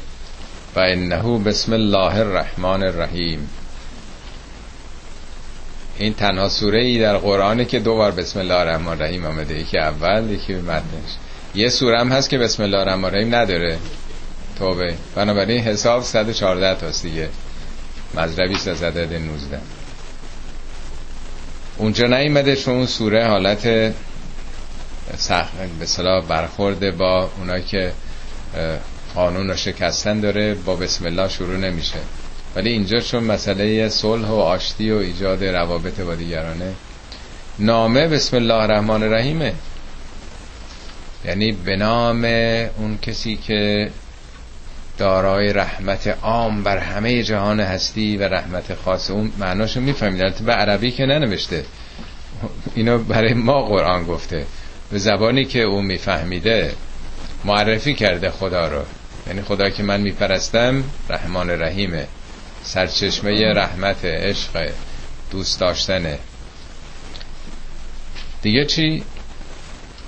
[0.77, 3.49] و انه بسم الله الرحمن الرحیم.
[5.99, 9.61] این تنها سوره ای در قرآنه که دو بار بسم الله الرحمن الرحیم آمده.
[9.61, 11.11] یکی اول یکی متنش.
[11.55, 13.79] یه سوره هم هست که بسم الله الرحمن الرحیم نداره.
[14.59, 14.95] توبه.
[15.15, 17.29] بنابراین حساب 114 تاست دیگه.
[18.15, 19.61] مذربی از عدد 19
[21.77, 23.63] اونجا نیمده چون اون سوره حالت
[25.79, 27.93] به صلاح برخورده با اونایی که
[29.15, 31.99] قانون رو شکستن داره با بسم الله شروع نمیشه.
[32.57, 36.73] ولی اینجا چون مسئله صلح و آشتی و ایجاد روابط با دیگرانه
[37.59, 39.55] نامه بسم الله الرحمن الرحیمه.
[41.25, 42.25] یعنی به نام
[42.79, 43.91] اون کسی که
[45.01, 50.91] دارای رحمت عام بر همه جهان هستی و رحمت خاص اون معناشو می‌فهمید به عربی
[50.91, 51.65] که ننوشته.
[52.75, 54.47] اینو برای ما قرآن گفته.
[54.91, 56.75] به زبانی که او میفهمیده
[57.45, 58.83] معرفی کرده خدا رو.
[59.27, 62.07] یعنی خدا که من میپرستم رحمان رحیمه.
[62.63, 64.71] سرچشمه رحمت عشق
[65.31, 66.19] دوست داشتنه.
[68.43, 69.03] دیگه چی؟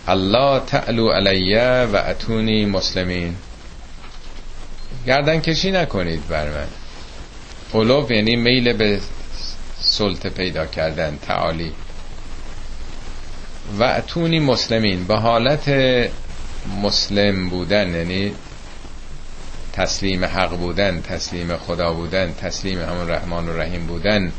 [0.08, 3.36] الله تعلو علیه و اتونی مسلمین.
[5.06, 6.66] گردن کشی نکنید بر من.
[7.72, 9.00] قلوب یعنی میل به
[9.80, 11.72] سلطه پیدا کردن تعالی.
[13.78, 15.04] و اتونی مسلمین.
[15.04, 15.68] به حالت
[16.82, 18.32] مسلم بودن یعنی
[19.72, 24.32] تسلیم حق بودن تسلیم خدا بودن تسلیم همون رحمان و رحیم بودن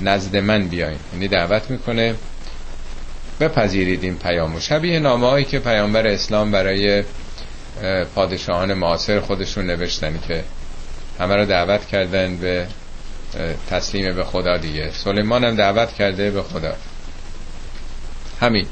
[0.00, 0.98] نزد من بیاین.
[1.12, 2.14] یعنی دعوت می‌کنه
[3.40, 4.60] بپذیرید این پیامو.
[4.60, 7.04] شبیه نامه که پیامبر اسلام برای
[8.14, 10.44] پادشاهان معاصر خودشون نوشتن که
[11.20, 12.66] همه رو دعوت کردن به
[13.70, 14.90] تسلیم به خدا دیگه.
[14.92, 16.74] سلیمان هم دعوت کرده به خدا.
[18.40, 18.66] همین.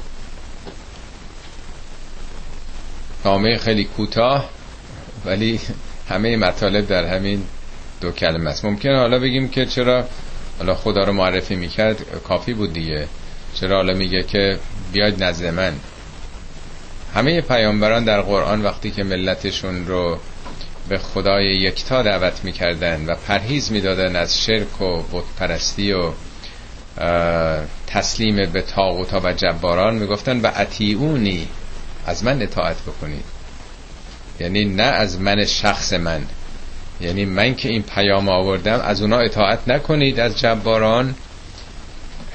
[3.25, 4.49] نامه خیلی کوتاه
[5.25, 5.59] ولی
[6.09, 7.43] همه مطالب در همین
[8.01, 8.65] دو کلمه است.
[8.65, 10.05] ممکن حالا بگیم که چرا
[10.57, 13.07] حالا خدا رو معرفی می‌کرد؟ کافی بود دیگه.
[13.53, 14.59] چرا حالا میگه که
[14.93, 15.73] بیاید نزد من؟
[17.13, 20.19] همه پیامبران در قرآن وقتی که ملتشون رو
[20.89, 26.11] به خدای یکتا دعوت می‌کردن و پرهیز می‌دادن از شرک و پرستی و
[27.87, 31.47] تسلیم به تاغوتا و جباران می‌گفتن و اطیعونی
[32.05, 33.23] از من اطاعت بکنید
[34.39, 36.21] یعنی نه از من شخص من.
[37.01, 41.15] یعنی من که این پیام آوردم از اونا اطاعت نکنید از جباران.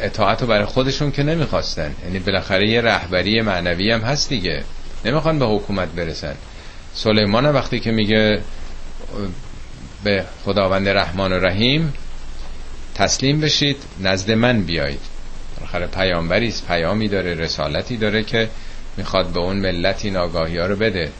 [0.01, 1.95] اطاعت رو برای خودشون که نمی‌خواستن.
[2.05, 4.65] یعنی بالاخره یه رهبری معنوی هم هست دیگه.
[5.05, 6.35] نمی‌خوان به حکومت برسن.
[6.95, 8.41] سلیمان وقتی که میگه
[10.05, 11.95] به خداوند رحمان و رحیم
[12.95, 15.01] تسلیم بشید نزد من بیایید.
[15.57, 18.49] بالاخره پیامبری پیامی داره رسالتی داره که
[18.97, 21.11] می‌خواد به اون ملت این آگاهی ها رو بده.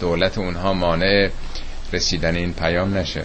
[0.00, 1.30] دولت اونها مانع
[1.92, 3.24] رسیدن این پیام نشه.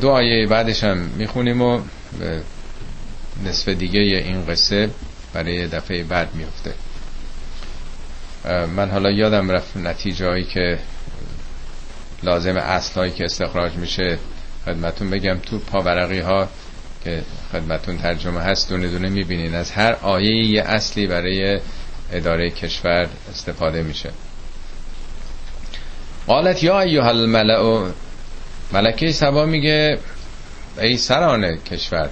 [0.00, 1.80] دو آیه بعدش هم می‌خونیم و
[3.44, 4.90] نصف دیگه این قصه
[5.32, 6.74] برای دفعه بعد میفته.
[8.76, 10.78] من حالا یادم رفت نتیجه هایی که
[12.22, 14.18] لازم اصل که استخراج میشه
[14.64, 15.38] خدمتون بگم.
[15.38, 16.48] تو پاورقی ها
[17.04, 17.22] که
[17.52, 19.54] خدمتون ترجمه هست دونه دونه می‌بینین.
[19.54, 21.60] از هر آیه یه اصلی برای
[22.12, 24.10] اداره کشور استفاده میشه.
[26.26, 27.90] قالت یا ایها الملعو
[28.72, 29.98] ملکه سبا میگه
[30.80, 32.08] ای سران کشور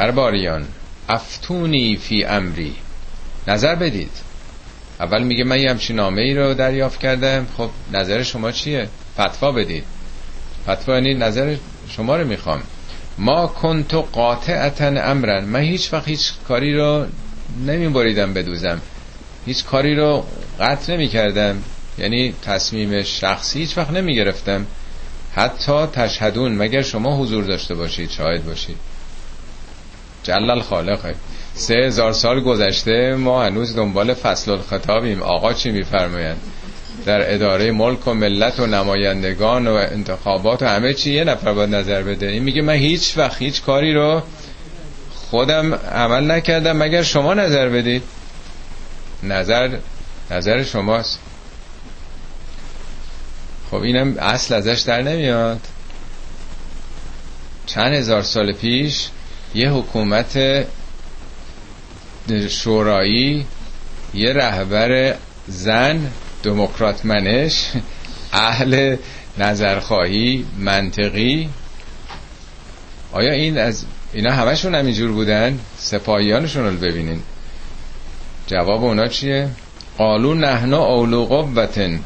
[0.00, 0.66] درباریان
[1.08, 2.74] افتونی فی امری.
[3.48, 4.10] نظر بدید.
[5.00, 7.46] اول میگه من یه همچین نامه ای رو دریافت کردم.
[7.56, 9.84] خب نظر شما چیه؟ فتوا بدید.
[10.68, 11.56] فتوا یعنی نظر
[11.88, 12.62] شما رو می‌خوام.
[13.18, 15.44] ما کنتو قاطعتا امرن.
[15.44, 17.06] من هیچ وقت هیچ کاری رو
[17.66, 18.80] نمیبریدم بدوزم
[19.46, 20.24] هیچ کاری رو
[20.60, 21.62] قطع نمی کردم
[21.98, 24.66] یعنی تصمیم شخصی هیچ وقت نمی گرفتم
[25.34, 28.76] حتی تشهدون مگر شما حضور داشته باشید شاهد باشید.
[30.30, 31.14] جلال خالقه
[31.54, 36.40] سه هزار سال گذشته ما هنوز دنبال فصل الخطابیم آقا چی میفرمایند؟
[37.06, 41.74] در اداره ملک و ملت و نمایندگان و انتخابات و همه چی یه نفر باید
[41.74, 42.26] نظر بده.
[42.26, 44.22] این میگه من هیچ وقت هیچ کاری رو
[45.14, 46.76] خودم عمل نکردم.
[46.76, 48.02] مگر شما نظر بدید؟
[49.22, 49.78] نظر
[50.30, 51.18] نظر شماست.
[53.70, 55.60] خب اینم اصل ازش در نمیاد.
[57.66, 59.08] چند هزار سال پیش
[59.54, 60.38] یه حکومت
[62.48, 63.46] شورایی
[64.14, 65.14] یه رهبر
[65.48, 66.10] زن
[66.42, 67.70] دموکرات منش
[68.32, 68.96] اهل
[69.38, 71.48] نظرخواهی منطقی.
[73.12, 77.22] آیا این از اینا همشون همینجور بودن؟ سپاهیانشون رو ببینین.
[78.46, 79.48] جواب اونا چیه؟
[79.98, 82.00] قالو نحنا اولو قوتن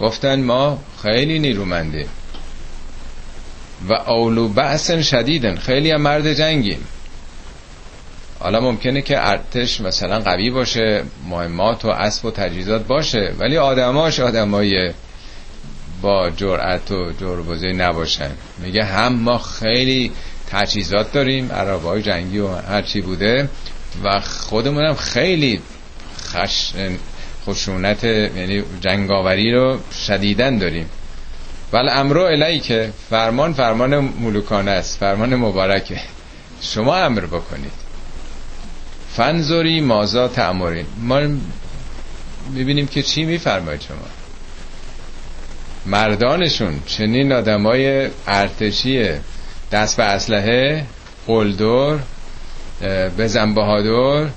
[0.00, 2.06] گفتن ما خیلی نیرومندیم.
[3.88, 5.56] و اولو بأس شدیدن.
[5.56, 6.84] خیلی هم مرد جنگیم.
[8.38, 14.20] حالا ممکنه که ارتش مثلا قوی باشه مهمات و اسب و تجهیزات باشه ولی آدماش
[14.20, 14.92] آدمای
[16.02, 18.30] با جرأت و جربوزی نباشن.
[18.58, 20.12] میگه هم ما خیلی
[20.50, 23.48] تجهیزات داریم عربه های جنگی و هرچی بوده
[24.04, 25.60] و خودمونم خیلی
[26.20, 26.72] خش...
[27.46, 30.88] خشونت یعنی جنگاوری رو شدیدن داریم.
[31.72, 36.00] ولی امرو الهی که فرمان فرمان ملوکانه است فرمان مبارکه.
[36.60, 37.72] شما امر بکنید.
[39.16, 41.20] فنزوری مازا تعمرین ما
[42.52, 43.96] می‌بینیم که چی میفرماید شما.
[45.86, 49.10] مردانشون چنین آدمای ارتشی
[49.72, 50.86] دست به اسلحه
[51.26, 51.98] قلدر
[53.18, 54.28] بزن بهادر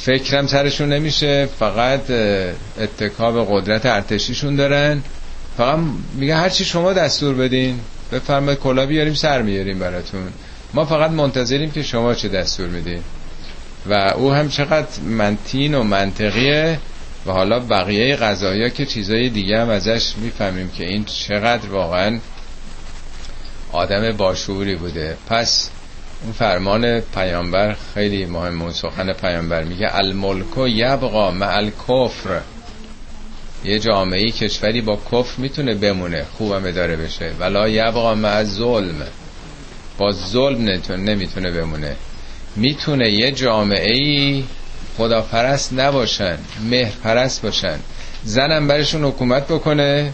[0.00, 2.10] فکرم سرشون نمیشه فقط
[2.78, 5.02] اتکاب قدرت ارتشیشون دارن.
[5.56, 5.78] فقط
[6.14, 7.80] میگه هرچی شما دستور بدین
[8.12, 10.32] بفرمایید کلا بیاریم سر میاریم براتون.
[10.74, 13.02] ما فقط منتظریم که شما چه دستور میدین.
[13.86, 16.78] و او هم چقدر منتین و منطقیه
[17.26, 22.18] و حالا بقیه قضایی که چیزای دیگه هم ازش می‌فهمیم که این چقدر واقعا
[23.72, 25.16] آدم باشعوری بوده.
[25.28, 25.70] پس
[26.22, 32.40] اون فرمان پیامبر خیلی مهم اون سخن پیامبر میگه الملک یبقا مع الکفر.
[33.66, 37.30] یه جامعه کشوری با کفر می‌تونه بمونه خوبم اداره بشه.
[37.38, 39.06] ولا یبقا مع ظلم.
[39.98, 41.96] با ظلم نمی‌تونه بمونه.
[42.56, 44.44] می‌تونه یه جامعه ای
[44.96, 46.38] خداپرست نباشن
[46.70, 47.78] مهرپرست باشن.
[48.24, 50.12] زنم برشون حکومت بکنه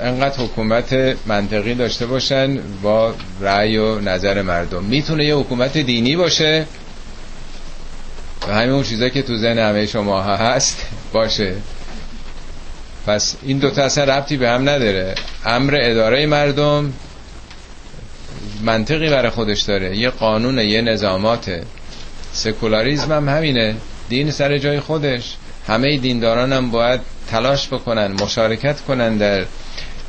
[0.00, 4.84] انقدر حکومت منطقی داشته باشن با رأی و نظر مردم.
[4.84, 6.66] می‌تونه یه حکومت دینی باشه.
[8.48, 11.54] و همین اون چیزا که تو ذهن همه شما هست باشه.
[13.06, 15.14] پس این دوتا اصلا ربطی به هم نداره.
[15.44, 16.92] امر اداره مردم
[18.62, 19.96] منطقی برای خودش داره.
[19.96, 21.60] یه قانون یه نظامات
[22.32, 23.74] سکولاریزم هم همینه.
[24.08, 25.36] دین سر جای خودش.
[25.66, 27.00] همه دینداران هم باید
[27.30, 29.44] تلاش بکنن مشارکت کنن در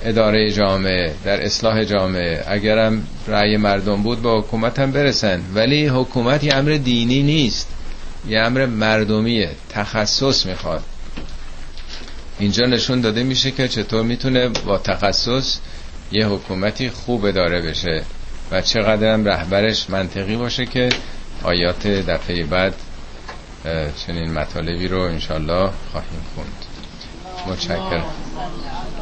[0.06, 2.44] اداره جامعه در اصلاح جامعه.
[2.48, 5.42] اگرم رأی مردم بود با حکومت هم برسن.
[5.54, 7.68] ولی حکومت یه امر دینی نیست.
[8.28, 9.50] یه امر مردمیه.
[9.70, 10.84] تخصص می‌خواد.
[12.40, 15.58] اینجا نشون داده میشه که چطور می‌تونه با تخصص
[16.12, 18.04] یه حکومتی خوب اداره بشه
[18.52, 20.90] و چقدر هم رهبرش منطقی باشه که
[21.44, 22.74] آیات دفعه بعد
[24.06, 26.66] چنین مطالبی رو انشالله خواهیم خوند.
[27.48, 28.06] متشکرم.